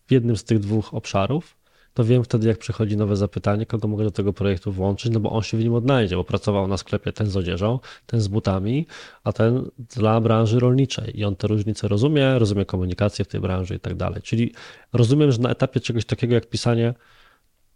[0.06, 1.56] w jednym z tych dwóch obszarów,
[1.94, 5.30] to wiem wtedy, jak przychodzi nowe zapytanie, kogo mogę do tego projektu włączyć, no bo
[5.30, 8.86] on się w nim odnajdzie, bo pracował na sklepie ten z odzieżą, ten z butami,
[9.24, 13.74] a ten dla branży rolniczej i on te różnice rozumie, rozumie komunikację w tej branży
[13.74, 14.22] i tak dalej.
[14.22, 14.52] Czyli
[14.92, 16.94] rozumiem, że na etapie czegoś takiego jak pisanie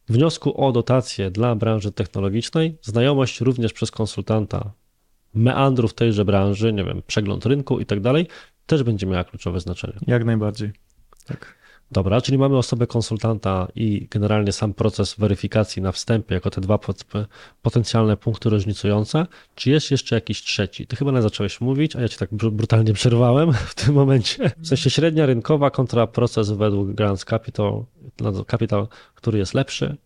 [0.08, 4.72] wniosku o dotację dla branży technologicznej, znajomość również przez konsultanta
[5.34, 8.26] meandrów tejże branży, nie wiem, przegląd rynku i tak dalej,
[8.66, 9.98] też będzie miała kluczowe znaczenie.
[10.06, 10.72] Jak najbardziej.
[11.26, 11.57] Tak.
[11.92, 16.78] Dobra, czyli mamy osobę konsultanta i generalnie sam proces weryfikacji na wstępie, jako te dwa
[17.62, 19.26] potencjalne punkty różnicujące.
[19.54, 20.86] Czy jest jeszcze jakiś trzeci?
[20.86, 24.50] Ty chyba nie zacząłeś mówić, a ja cię tak brutalnie przerwałem w tym momencie.
[24.58, 27.84] W sensie średnia rynkowa kontra proces według Grants Capital,
[28.50, 29.96] Capital który jest lepszy,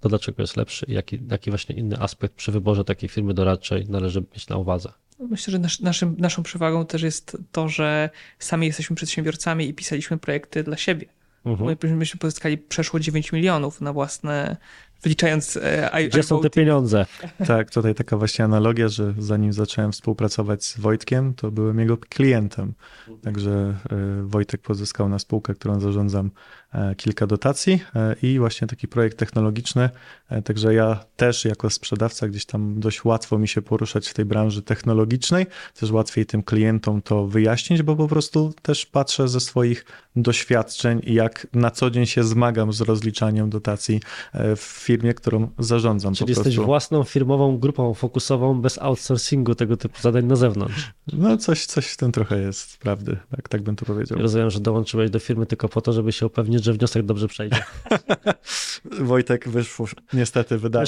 [0.00, 3.86] to dlaczego jest lepszy i jaki, jaki właśnie inny aspekt przy wyborze takiej firmy doradczej
[3.88, 4.92] należy mieć na uwadze?
[5.18, 10.18] Myślę, że nasz, naszym, naszą przewagą też jest to, że sami jesteśmy przedsiębiorcami i pisaliśmy
[10.18, 11.15] projekty dla siebie.
[11.46, 11.98] Mhm.
[11.98, 14.56] Myśmy pozyskali przeszło 9 milionów na własne,
[15.02, 17.06] wliczając e, Gdzie są te pieniądze?
[17.46, 22.74] Tak, tutaj taka właśnie analogia, że zanim zacząłem współpracować z Wojtkiem, to byłem jego klientem.
[23.22, 23.50] Także
[23.90, 26.30] e, Wojtek pozyskał na spółkę, którą zarządzam
[26.96, 29.90] kilka dotacji e, i właśnie taki projekt technologiczny.
[30.28, 34.24] E, także ja też jako sprzedawca gdzieś tam dość łatwo mi się poruszać w tej
[34.24, 39.84] branży technologicznej, też łatwiej tym klientom to wyjaśnić, bo po prostu też patrzę ze swoich
[40.16, 44.00] doświadczeń i jak na co dzień się zmagam z rozliczaniem dotacji
[44.34, 46.14] w firmie, którą zarządzam.
[46.14, 50.92] Czyli jesteś własną firmową grupą fokusową bez outsourcingu tego typu zadań na zewnątrz.
[51.12, 54.18] No coś, coś w tym trochę jest prawdy, tak, tak bym to powiedział.
[54.18, 57.64] rozumiem, że dołączyłeś do firmy tylko po to, żeby się upewnić, że wniosek dobrze przejdzie.
[59.00, 60.86] Wojtek wyszło, niestety wydaje.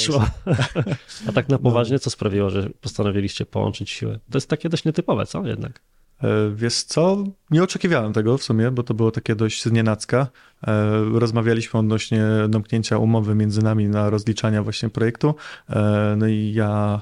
[1.29, 4.21] A tak na poważnie, co sprawiło, że postanowiliście połączyć siły?
[4.31, 5.81] To jest takie dość nietypowe, co jednak?
[6.23, 10.27] E, wiesz co, nie oczekiwałem tego w sumie, bo to było takie dość znienacka.
[10.67, 15.35] E, rozmawialiśmy odnośnie domknięcia umowy między nami na rozliczania właśnie projektu.
[15.71, 17.01] E, no i ja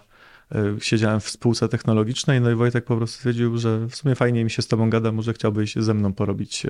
[0.81, 4.51] siedziałem w spółce technologicznej, no i Wojtek po prostu stwierdził, że w sumie fajnie mi
[4.51, 6.67] się z tobą gada, może chciałbyś ze mną porobić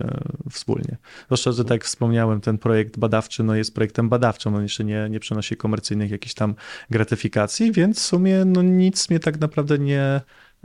[0.51, 0.97] wspólnie.
[1.27, 5.09] Zwłaszcza, że tak jak wspomniałem, ten projekt badawczy no jest projektem badawczym, on jeszcze nie,
[5.11, 6.55] nie przynosi komercyjnych jakichś tam
[6.91, 10.21] gratyfikacji, więc w sumie no nic mnie tak naprawdę nie,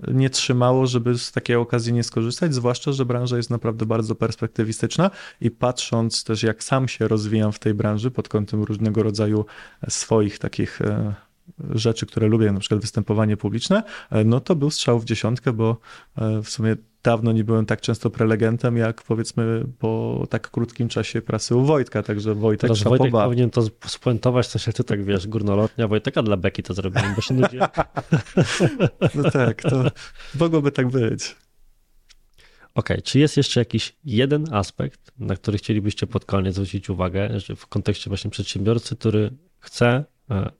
[0.07, 5.11] nie trzymało, żeby z takiej okazji nie skorzystać, zwłaszcza, że branża jest naprawdę bardzo perspektywistyczna
[5.41, 9.45] i patrząc też jak sam się rozwijam w tej branży pod kątem różnego rodzaju
[9.89, 11.13] swoich takich e,
[11.69, 15.77] rzeczy, które lubię, na przykład występowanie publiczne, e, no to był strzał w dziesiątkę, bo
[16.17, 21.21] e, w sumie dawno nie byłem tak często prelegentem, jak powiedzmy po tak krótkim czasie
[21.21, 25.27] pracy u Wojtka, także Wojtek Teraz Wojtek powinien to spuentować, coś jak ty tak wiesz,
[25.27, 27.57] górnolotnia Wojteka dla Beki to zrobiłem, bo się nudzi.
[29.15, 29.83] no tak, to
[30.39, 31.35] mogłoby tak być.
[32.75, 37.39] Okej, okay, czy jest jeszcze jakiś jeden aspekt, na który chcielibyście pod koniec zwrócić uwagę,
[37.39, 40.51] że w kontekście właśnie przedsiębiorcy, który chce e,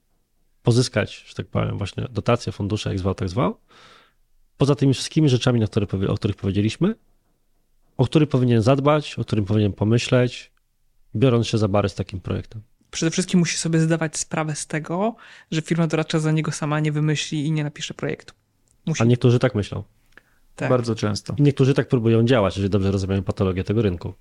[0.62, 3.56] pozyskać, że tak powiem, właśnie dotacje, fundusze, jak zwał, tak zwał,
[4.58, 6.94] poza tymi wszystkimi rzeczami, na które, o których powiedzieliśmy,
[7.96, 10.52] o których powinien zadbać, o którym powinien pomyśleć,
[11.16, 12.62] biorąc się za bary z takim projektem?
[12.90, 15.16] Przede wszystkim musi sobie zdawać sprawę z tego,
[15.50, 18.34] że firma doradcza za niego sama nie wymyśli i nie napisze projektu.
[18.86, 19.02] Musi.
[19.02, 19.82] A niektórzy tak myślą.
[20.56, 20.68] Tak.
[20.68, 21.34] Bardzo często.
[21.38, 24.14] I niektórzy tak próbują działać, jeżeli dobrze rozumieją patologię tego rynku.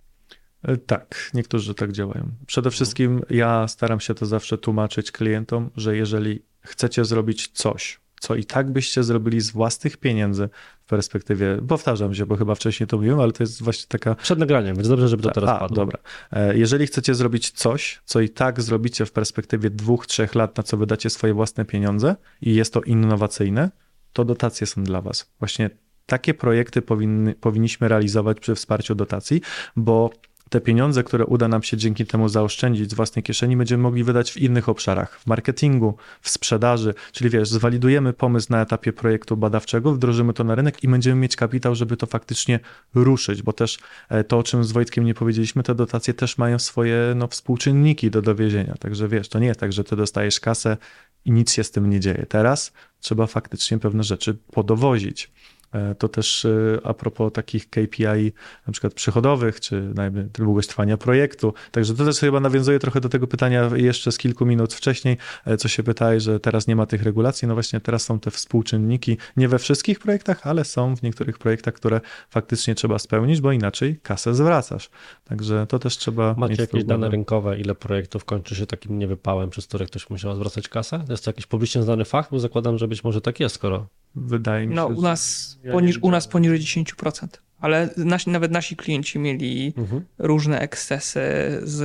[0.64, 2.32] E, tak, niektórzy tak działają.
[2.48, 8.36] Przede wszystkim ja staram się to zawsze tłumaczyć klientom, że jeżeli chcecie zrobić coś, co
[8.36, 10.50] i tak byście zrobili z własnych pieniędzy
[10.82, 14.16] w perspektywie, powtarzam się, bo chyba wcześniej to mówiłem, ale to jest właśnie taka...
[14.16, 15.76] Przed nagraniem, więc dobrze, żeby to teraz A, padło.
[15.76, 16.00] dobra.
[16.32, 20.64] E, jeżeli chcecie zrobić coś, co i tak zrobicie w perspektywie dwóch, trzech lat, na
[20.64, 23.72] co wydacie swoje własne pieniądze i jest to innowacyjne,
[24.14, 25.32] to dotacje są dla was.
[25.40, 25.70] Właśnie
[26.06, 29.42] takie projekty powinny, powinniśmy realizować przy wsparciu dotacji,
[29.76, 30.10] bo
[30.52, 34.32] te pieniądze, które uda nam się dzięki temu zaoszczędzić z własnej kieszeni, będziemy mogli wydać
[34.32, 39.94] w innych obszarach, w marketingu, w sprzedaży, czyli wiesz, zwalidujemy pomysł na etapie projektu badawczego,
[39.94, 42.60] wdrożymy to na rynek i będziemy mieć kapitał, żeby to faktycznie
[42.96, 43.80] ruszyć, bo też
[44.10, 48.12] e, to, o czym z Wojtkiem nie powiedzieliśmy, te dotacje też mają swoje no, współczynniki
[48.12, 50.78] do dowiezienia, także wiesz, to nie tak, że ty dostajesz kasę
[51.26, 52.26] i nic się z tym nie dzieje.
[52.30, 55.32] Teraz trzeba faktycznie pewne rzeczy podowozić.
[55.72, 58.34] E, to też e, a propos takich KPI,
[58.68, 59.94] na przykład przychodowych, czy
[60.34, 61.54] długość trwania projektu.
[61.72, 65.58] Także to też chyba nawiązuje trochę do tego pytania jeszcze z kilku minut wcześniej, e,
[65.58, 67.48] co się pytałeś, że teraz nie ma tych regulacji.
[67.48, 71.74] No właśnie teraz są te współczynniki, nie we wszystkich projektach, ale są w niektórych projektach,
[71.74, 74.90] które faktycznie trzeba spełnić, bo inaczej kasę zwracasz.
[75.26, 79.50] Także to też trzeba Macie mieć jakieś dane rynkowe, ile projektów kończy się takim niewypałem,
[79.50, 81.06] przez które ktoś musiał zwracać kasę?
[81.10, 82.32] Jest to jakiś publicznie znany fakt?
[82.32, 84.94] Bo zakładam, że być może tak jest, skoro Wydaje mi no, się.
[84.94, 87.28] No, u nas, ja poniż, u nas poniżej 10%.
[87.60, 90.02] Ale nasi, nawet nasi klienci mieli mhm.
[90.18, 91.22] różne ekscesy
[91.64, 91.82] z,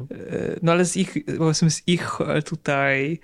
[0.00, 3.20] e, no ale z ich, powiedzmy, z ich tutaj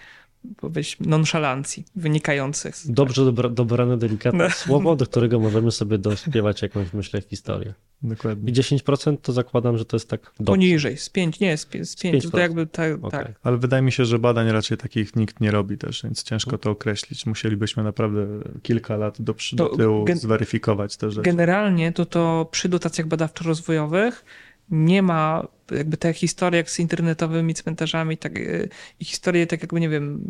[0.57, 2.75] powiedzmy, nonszalancji wynikających.
[2.87, 4.51] Dobrze dobra, dobrane, delikatne no.
[4.51, 7.75] słowo, do którego możemy sobie dośpiewać jakąś, myślę, historię.
[8.03, 8.53] Dokładnie.
[8.53, 10.45] I 10% to zakładam, że to jest tak dobrze.
[10.45, 12.31] Poniżej, z 5, nie, z 5, z 5, 5%.
[12.31, 13.25] to jakby tak, okay.
[13.25, 13.33] tak.
[13.43, 16.71] Ale wydaje mi się, że badań raczej takich nikt nie robi też, więc ciężko to
[16.71, 17.27] określić.
[17.27, 18.27] Musielibyśmy naprawdę
[18.63, 21.23] kilka lat do, do tyłu zweryfikować te rzeczy.
[21.23, 24.25] Generalnie to to przy dotacjach badawczo-rozwojowych
[24.71, 28.69] nie ma jakby te historie jak z internetowymi cmentarzami tak, y,
[29.01, 30.21] i historie tak jakby, nie wiem,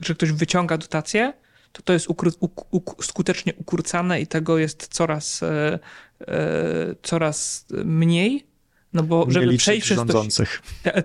[0.00, 1.32] że ktoś wyciąga dotację,
[1.72, 2.30] to to jest ukru,
[2.70, 5.78] uk, skutecznie ukurcane i tego jest coraz, e,
[7.02, 8.51] coraz mniej.
[8.94, 10.24] No bo żeby przejść przez to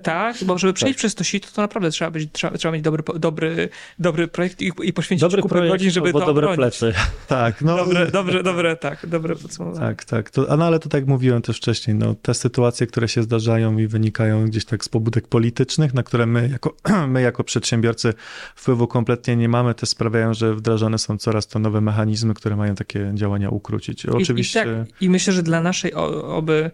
[0.04, 1.00] Tak, bo żeby przejść tak.
[1.00, 3.70] przez to sito, to naprawdę trzeba, być, trzeba, trzeba mieć dobry, dobry,
[4.00, 6.94] dobry projekt i, i poświęcić dobry kupę projekt, godzin, żeby to dobre plecy.
[7.28, 7.78] Tak, no.
[7.78, 9.80] Dobre, dobre, dobre, tak, dobre podsumowanie.
[9.80, 10.30] Tak, tak.
[10.30, 13.78] To, no ale to tak jak mówiłem też wcześniej, no, te sytuacje, które się zdarzają
[13.78, 16.76] i wynikają gdzieś tak z pobudek politycznych, na które my jako,
[17.14, 18.14] my jako przedsiębiorcy
[18.56, 22.76] wpływu kompletnie nie mamy, te sprawiają, że wdrażane są coraz to nowe mechanizmy, które mają
[22.76, 24.06] takie działania ukrócić.
[24.06, 24.60] Oczywiście.
[24.60, 26.72] I, i, tak, i myślę, że dla naszej oby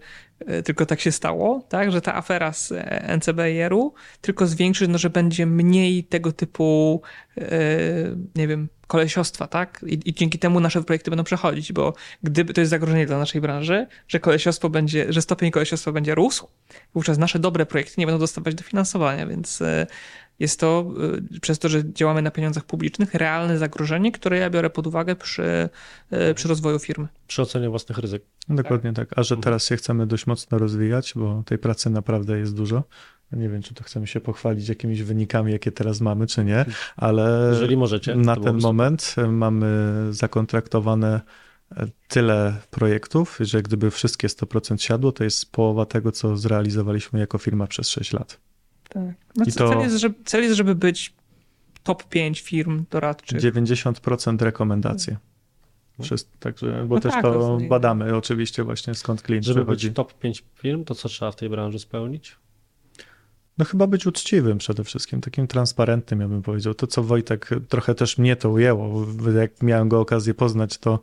[0.64, 5.10] tylko tak się stało, tak, że ta afera z e, NCBR-u tylko zwiększy, no, że
[5.10, 7.02] będzie mniej tego typu,
[7.38, 7.48] e,
[8.34, 9.84] nie wiem, kolesiostwa, tak?
[9.86, 13.40] I, I, dzięki temu nasze projekty będą przechodzić, bo gdyby to jest zagrożenie dla naszej
[13.40, 16.48] branży, że kolesiostwo będzie, że stopień kolesiostwa będzie rósł,
[16.94, 19.86] wówczas nasze dobre projekty nie będą dostawać dofinansowania, więc e,
[20.38, 20.92] jest to
[21.34, 25.16] e, przez to, że działamy na pieniądzach publicznych, realne zagrożenie, które ja biorę pod uwagę
[25.16, 25.68] przy,
[26.10, 27.08] e, przy rozwoju firmy.
[27.26, 28.22] Przy ocenie własnych ryzyk.
[28.48, 29.08] Dokładnie tak.
[29.08, 29.18] tak.
[29.18, 32.82] A że teraz się chcemy dość mocno rozwijać, bo tej pracy naprawdę jest dużo,
[33.32, 36.64] nie wiem, czy to chcemy się pochwalić jakimiś wynikami, jakie teraz mamy, czy nie,
[36.96, 41.20] ale Jeżeli możecie, na ten moment mamy zakontraktowane
[42.08, 47.66] tyle projektów, że gdyby wszystkie 100% siadło, to jest połowa tego, co zrealizowaliśmy jako firma
[47.66, 48.40] przez 6 lat.
[48.94, 49.14] Tak.
[49.36, 49.82] No, I cel, to...
[49.82, 51.14] jest, żeby, cel jest, żeby być
[51.82, 53.40] top 5 firm doradczych.
[53.40, 55.16] 90% rekomendacje.
[56.02, 60.14] Wszystko, także, bo no też tak, to badamy oczywiście właśnie skąd klient Żeby być top
[60.14, 62.36] 5 firm, to co trzeba w tej branży spełnić?
[63.58, 66.74] No chyba być uczciwym przede wszystkim, takim transparentnym, ja bym powiedział.
[66.74, 71.00] To, co Wojtek, trochę też mnie to ujęło, jak miałem go okazję poznać, to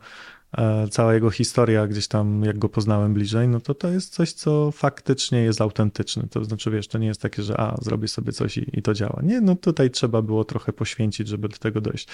[0.90, 4.70] cała jego historia gdzieś tam, jak go poznałem bliżej, no to to jest coś, co
[4.70, 6.28] faktycznie jest autentyczne.
[6.30, 8.94] To znaczy, wiesz, to nie jest takie, że a, zrobię sobie coś i, i to
[8.94, 9.20] działa.
[9.22, 12.08] Nie, no tutaj trzeba było trochę poświęcić, żeby do tego dojść.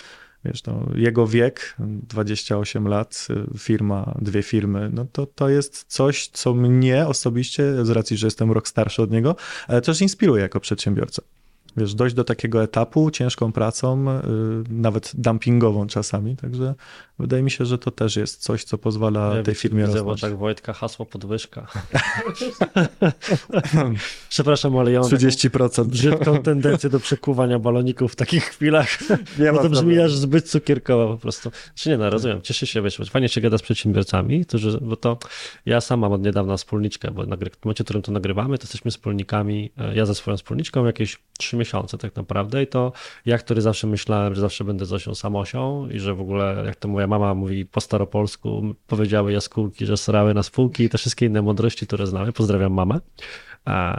[0.45, 6.29] Wiesz, no, jego wiek, 28 lat, y, firma, dwie firmy, no to to jest coś,
[6.29, 9.37] co mnie osobiście, z racji, że jestem rok starszy od niego,
[9.83, 11.23] też inspiruje jako przedsiębiorca
[11.77, 14.21] wiesz, dojść do takiego etapu ciężką pracą, yy,
[14.71, 16.75] nawet dumpingową czasami, także
[17.19, 20.21] wydaje mi się, że to też jest coś, co pozwala ja tej firmie widzę rosnąć.
[20.21, 21.67] tak Wojtka hasło podwyżka.
[24.29, 25.85] Przepraszam, ale ja mam 30%.
[25.85, 28.89] brzydką tendencję do przekuwania baloników w takich chwilach,
[29.39, 31.51] nie bo to brzmi aż zbyt cukierkowo po prostu.
[31.75, 35.19] Czy nie, no rozumiem, cieszę się, wiesz, fajnie się gada z przedsiębiorcami, którzy, bo to
[35.67, 38.91] ja sam mam od niedawna wspólniczkę, bo w momencie, w którym to nagrywamy, to jesteśmy
[38.91, 42.93] wspólnikami, e, ja ze swoją wspólniczką jakieś trzy miesiące tak naprawdę i to
[43.27, 46.89] ja, który zawsze myślałem, że zawsze będę Zosią samosią i że w ogóle, jak to
[46.89, 51.43] moja mama mówi po staropolsku, powiedziały jaskółki, że srały na spółki i te wszystkie inne
[51.43, 53.01] mądrości, które znamy, pozdrawiam mamę,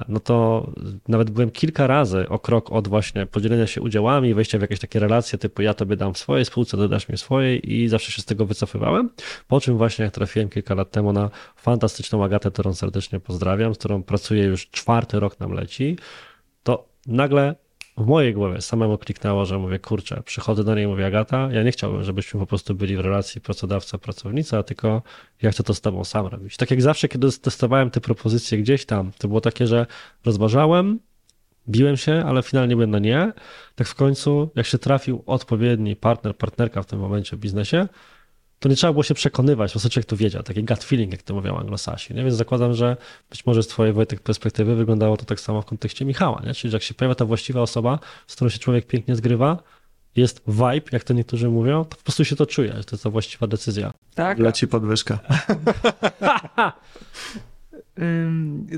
[0.08, 0.68] no to
[1.08, 5.00] nawet byłem kilka razy o krok od właśnie podzielenia się udziałami, wejścia w jakieś takie
[5.00, 8.22] relacje typu ja tobie dam w swojej spółce, ty dasz mi swojej i zawsze się
[8.22, 9.10] z tego wycofywałem,
[9.48, 13.78] po czym właśnie jak trafiłem kilka lat temu na fantastyczną Agatę, którą serdecznie pozdrawiam, z
[13.78, 15.98] którą pracuję już czwarty rok nam leci,
[17.08, 17.56] nagle
[17.98, 21.64] w mojej głowie samemu kliknęło, że mówię, kurczę, przychodzę do niej i mówię, Agata, ja
[21.64, 25.02] nie chciałbym, żebyśmy po prostu byli w relacji pracodawca-pracownica, tylko
[25.42, 26.58] ja chcę to z tobą sam robić.
[26.58, 29.86] Tak jak zawsze, kiedy testowałem te propozycje gdzieś tam, to było takie, że
[30.26, 31.00] rozważałem,
[31.70, 33.34] biłem się, ale finalnie byłem na nie.
[33.76, 37.88] Tak w końcu, jak się trafił odpowiedni partner, partnerka w tym momencie w biznesie,
[38.60, 41.24] to nie trzeba było się przekonywać, po prostu człowiek to wiedział, taki gut feeling, jak
[41.24, 42.24] to mówią anglosasi, nie?
[42.24, 42.98] więc zakładam, że
[43.30, 46.54] być może z twojej Wojtek perspektywy wyglądało to tak samo w kontekście Michała, nie?
[46.54, 49.64] czyli że jak się pojawia ta właściwa osoba, z którą się człowiek pięknie zgrywa,
[50.16, 53.04] jest vibe, jak to niektórzy mówią, to po prostu się to czuje, że to jest
[53.04, 53.92] ta właściwa decyzja.
[54.16, 54.40] Tak.
[54.40, 55.20] Leci podwyżka.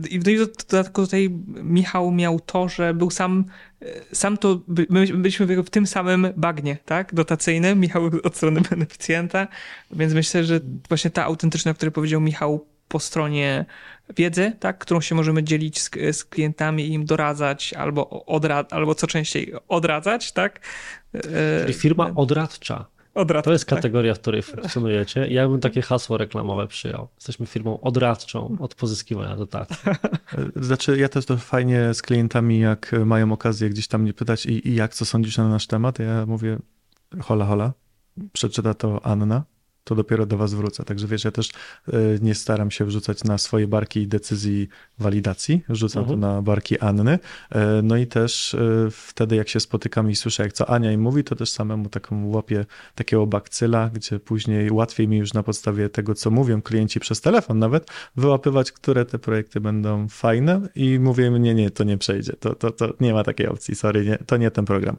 [0.09, 0.23] I w
[0.69, 3.45] dodatku tutaj Michał miał to, że był sam,
[4.13, 9.47] sam to, my byliśmy w tym samym bagnie, tak, dotacyjnym, Michał od strony beneficjenta,
[9.91, 10.59] więc myślę, że
[10.89, 13.65] właśnie ta autentyczność, o której powiedział Michał po stronie
[14.17, 18.95] wiedzy, tak, którą się możemy dzielić z, z klientami i im doradzać albo, odra, albo
[18.95, 20.59] co częściej odradzać, tak.
[21.61, 22.85] Czyli firma odradcza.
[23.43, 23.77] To jest tak.
[23.77, 25.27] kategoria, w której funkcjonujecie.
[25.27, 27.07] Ja bym takie hasło reklamowe przyjął.
[27.15, 29.75] Jesteśmy firmą odradczą od pozyskiwania dotacji.
[30.55, 34.67] Znaczy, ja też to fajnie z klientami, jak mają okazję gdzieś tam mnie pytać i,
[34.67, 36.57] i jak, co sądzisz na nasz temat, ja mówię
[37.19, 37.73] hola, hola,
[38.33, 39.43] przeczyta to Anna,
[39.83, 40.83] to dopiero do was wrócę.
[40.83, 44.67] Także wiesz, ja też e, nie staram się wrzucać na swoje barki decyzji
[44.99, 46.21] walidacji, rzucam mhm.
[46.21, 47.19] to na barki Anny.
[47.49, 51.01] E, no i też e, wtedy, jak się spotykam i słyszę, jak co Ania im
[51.01, 52.65] mówi, to też samemu taką łapię
[52.95, 57.59] takiego bakcyla, gdzie później łatwiej mi już na podstawie tego, co mówią klienci przez telefon
[57.59, 62.33] nawet, wyłapywać, które te projekty będą fajne i mówię im, nie, nie, to nie przejdzie,
[62.33, 64.97] to, to, to nie ma takiej opcji, sorry, nie, to nie ten program.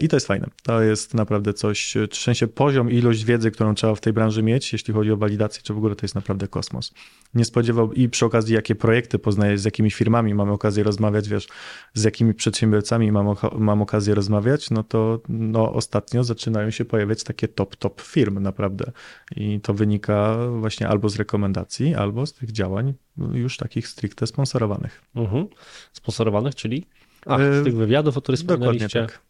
[0.00, 0.46] I to jest fajne.
[0.62, 4.72] To jest naprawdę coś, w sensie poziom, ilość wiedzy, którą trzeba w tej branży mieć,
[4.72, 6.92] jeśli chodzi o walidację, czy w ogóle to jest naprawdę kosmos.
[7.34, 11.48] Nie spodziewał i przy okazji, jakie projekty poznajesz, z jakimi firmami mamy okazję rozmawiać, wiesz,
[11.94, 17.48] z jakimi przedsiębiorcami mam, mam okazję rozmawiać, no to no, ostatnio zaczynają się pojawiać takie
[17.48, 18.92] top, top firm naprawdę.
[19.36, 22.94] I to wynika właśnie albo z rekomendacji, albo z tych działań
[23.32, 25.02] już takich stricte sponsorowanych.
[25.14, 25.46] Mhm.
[25.92, 26.86] Sponsorowanych, czyli?
[27.26, 28.86] Ach, z tych wywiadów, o których wspomnieliście.
[28.88, 29.25] Dokładnie tak.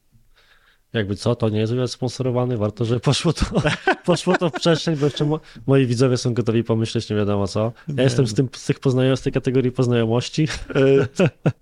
[0.92, 3.44] Jakby co, to nie jest wywiad sponsorowany, warto, że poszło to,
[4.06, 7.72] poszło to w przestrzeń, bo jeszcze mo, moi widzowie są gotowi pomyśleć nie wiadomo co.
[7.88, 8.02] Ja nie.
[8.02, 10.48] jestem z, tym, z, tych poznajomych, z tej kategorii poznajomości.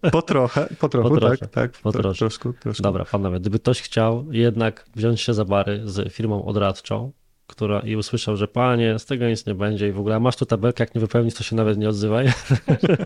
[0.02, 1.72] E, po trochę, po trochu, po trosze, tak, tak.
[1.72, 1.92] Po.
[1.92, 2.82] Troszkę, troszkę.
[2.82, 7.12] Dobra, panowie, gdyby ktoś chciał jednak wziąć się za bary z firmą odradczą,
[7.46, 10.46] która i usłyszał, że panie, z tego nic nie będzie i w ogóle masz tu
[10.46, 12.32] tabelkę, jak nie wypełnisz, to się nawet nie odzywaj.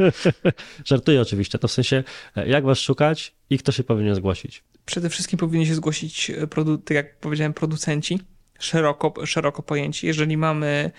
[0.85, 2.05] Żartuję oczywiście, to w sensie
[2.47, 4.65] jak was szukać i kto się powinien zgłosić?
[4.85, 6.47] Przede wszystkim powinni się zgłosić, e,
[6.85, 8.21] tak jak powiedziałem, producenci,
[8.59, 10.07] szeroko, szeroko pojęci.
[10.07, 10.91] Jeżeli mamy...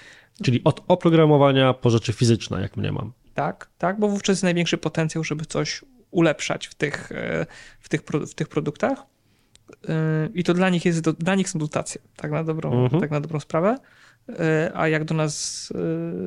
[0.43, 3.11] Czyli od oprogramowania po rzeczy fizyczne, jak mnie mam.
[3.33, 5.81] Tak, tak, bo wówczas jest największy potencjał, żeby coś
[6.11, 7.45] ulepszać w tych, e,
[7.79, 9.05] w tych, w tych produktach.
[9.89, 13.01] E, I to dla nich jest, dla nich są dotacje, tak na dobrą, mhm.
[13.01, 13.78] tak na dobrą sprawę.
[14.74, 15.74] A jak do nas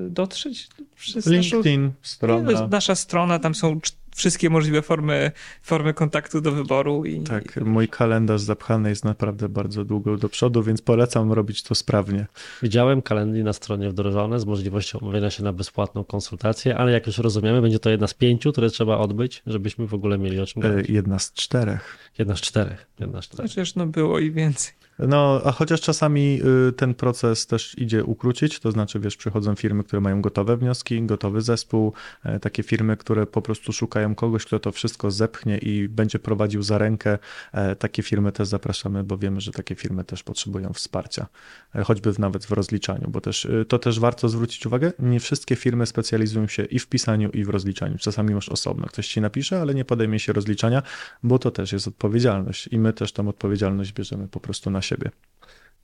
[0.08, 0.68] dotrzeć?
[0.96, 2.68] Przez LinkedIn, naszą, strona.
[2.70, 3.80] Nasza strona, tam są
[4.14, 5.32] wszystkie możliwe formy,
[5.62, 7.04] formy kontaktu do wyboru.
[7.04, 11.74] I, tak, mój kalendarz zapchany jest naprawdę bardzo długo do przodu, więc polecam robić to
[11.74, 12.26] sprawnie.
[12.62, 17.18] Widziałem kalendarz na stronie wdrożone z możliwością umówienia się na bezpłatną konsultację, ale jak już
[17.18, 20.62] rozumiemy, będzie to jedna z pięciu, które trzeba odbyć, żebyśmy w ogóle mieli o czym
[20.62, 20.90] mówić.
[20.90, 21.98] Jedna z czterech.
[22.18, 22.86] Jedna z czterech.
[23.00, 23.50] Jedna z czterech.
[23.50, 24.81] Chociaż no było i więcej.
[24.98, 29.84] No, a chociaż czasami y, ten proces też idzie ukrócić, to znaczy, wiesz, przychodzą firmy,
[29.84, 31.92] które mają gotowe wnioski, gotowy zespół,
[32.24, 36.62] e, takie firmy, które po prostu szukają kogoś, kto to wszystko zepchnie i będzie prowadził
[36.62, 37.18] za rękę.
[37.52, 41.26] E, takie firmy też zapraszamy, bo wiemy, że takie firmy też potrzebują wsparcia,
[41.74, 45.56] e, choćby nawet w rozliczaniu, bo też y, to też warto zwrócić uwagę, nie wszystkie
[45.56, 47.98] firmy specjalizują się i w pisaniu, i w rozliczaniu.
[47.98, 50.82] Czasami masz osobno, ktoś ci napisze, ale nie podejmie się rozliczania,
[51.22, 55.10] bo to też jest odpowiedzialność i my też tą odpowiedzialność bierzemy po prostu na siebie.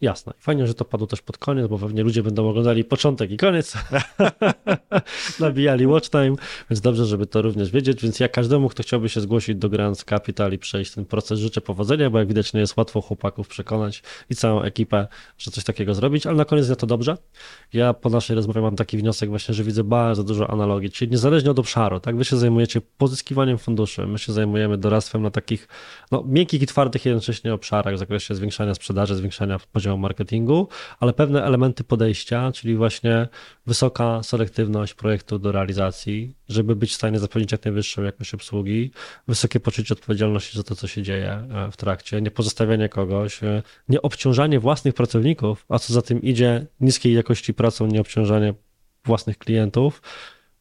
[0.00, 0.32] Jasne.
[0.38, 3.74] Fajnie, że to padło też pod koniec, bo pewnie ludzie będą oglądali początek i koniec.
[5.40, 6.34] Nabijali watch time,
[6.70, 8.02] więc dobrze, żeby to również wiedzieć.
[8.02, 11.60] Więc ja każdemu, kto chciałby się zgłosić do Grand Capital i przejść ten proces, życzę
[11.60, 15.06] powodzenia, bo jak widać, nie jest łatwo chłopaków przekonać i całą ekipę,
[15.38, 17.16] że coś takiego zrobić, ale na koniec ja to dobrze.
[17.72, 21.50] Ja po naszej rozmowie mam taki wniosek właśnie, że widzę bardzo dużo analogii, czyli niezależnie
[21.50, 22.16] od obszaru, tak?
[22.16, 25.68] Wy się zajmujecie pozyskiwaniem funduszy, my się zajmujemy doradztwem na takich
[26.12, 30.68] no, miękkich i twardych jednocześnie obszarach w zakresie zwiększania sprzedaży, zwiększania poziomu marketingu,
[31.00, 33.28] ale pewne elementy podejścia, czyli właśnie
[33.66, 38.90] wysoka selektywność projektu do realizacji, żeby być w stanie zapewnić jak najwyższą jakość obsługi,
[39.28, 43.62] wysokie poczucie odpowiedzialności za to, co się dzieje e, w trakcie, nie pozostawianie kogoś, e,
[43.88, 48.54] nie obciążanie własnych pracowników, a co za tym idzie, niskiej jakości pracą, nie obciążanie
[49.04, 50.02] własnych klientów.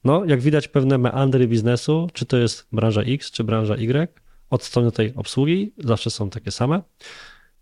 [0.03, 4.07] No, jak widać, pewne meandry biznesu, czy to jest branża X, czy branża Y,
[4.49, 6.81] od strony tej obsługi zawsze są takie same.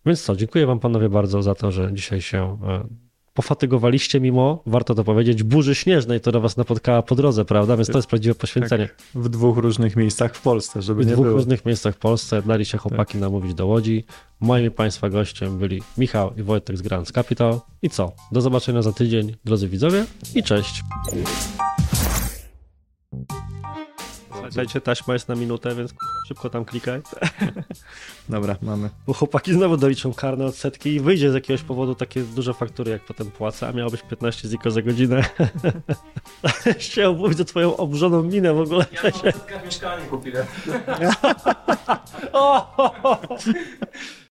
[0.06, 2.88] Więc co, dziękuję Wam panowie bardzo za to, że dzisiaj się e,
[3.36, 7.78] pofatygowaliście mimo, warto to powiedzieć, burzy śnieżnej, która was napotkała po drodze, prawda?
[7.78, 8.88] Więc to jest prawdziwe poświęcenie.
[8.88, 11.24] Tak, w dwóch różnych miejscach w Polsce, żeby w nie było.
[11.24, 13.22] W dwóch różnych miejscach w Polsce dali się chłopaki tak.
[13.22, 14.06] namówić do Łodzi.
[14.40, 17.60] Moimi Państwa gościem byli Michał i Wojtek z Grand Capital.
[17.82, 18.12] I co?
[18.32, 20.06] Do zobaczenia za tydzień, drodzy widzowie
[20.36, 20.84] i cześć.
[24.50, 25.94] Słuchajcie, taśma jest na minutę, więc
[26.28, 27.02] szybko tam klikaj.
[28.30, 28.90] Dobra, mamy.
[29.08, 33.02] Bo chłopaki znowu doliczą karne odsetki i wyjdzie z jakiegoś powodu takie duże faktury, jak
[33.02, 35.24] potem płacę, a miało być 15 ziko za godzinę.
[36.80, 38.86] Chciałem mówić za twoją oburzoną minę w ogóle.
[38.92, 40.46] Ja na mieszkanie kupiłem.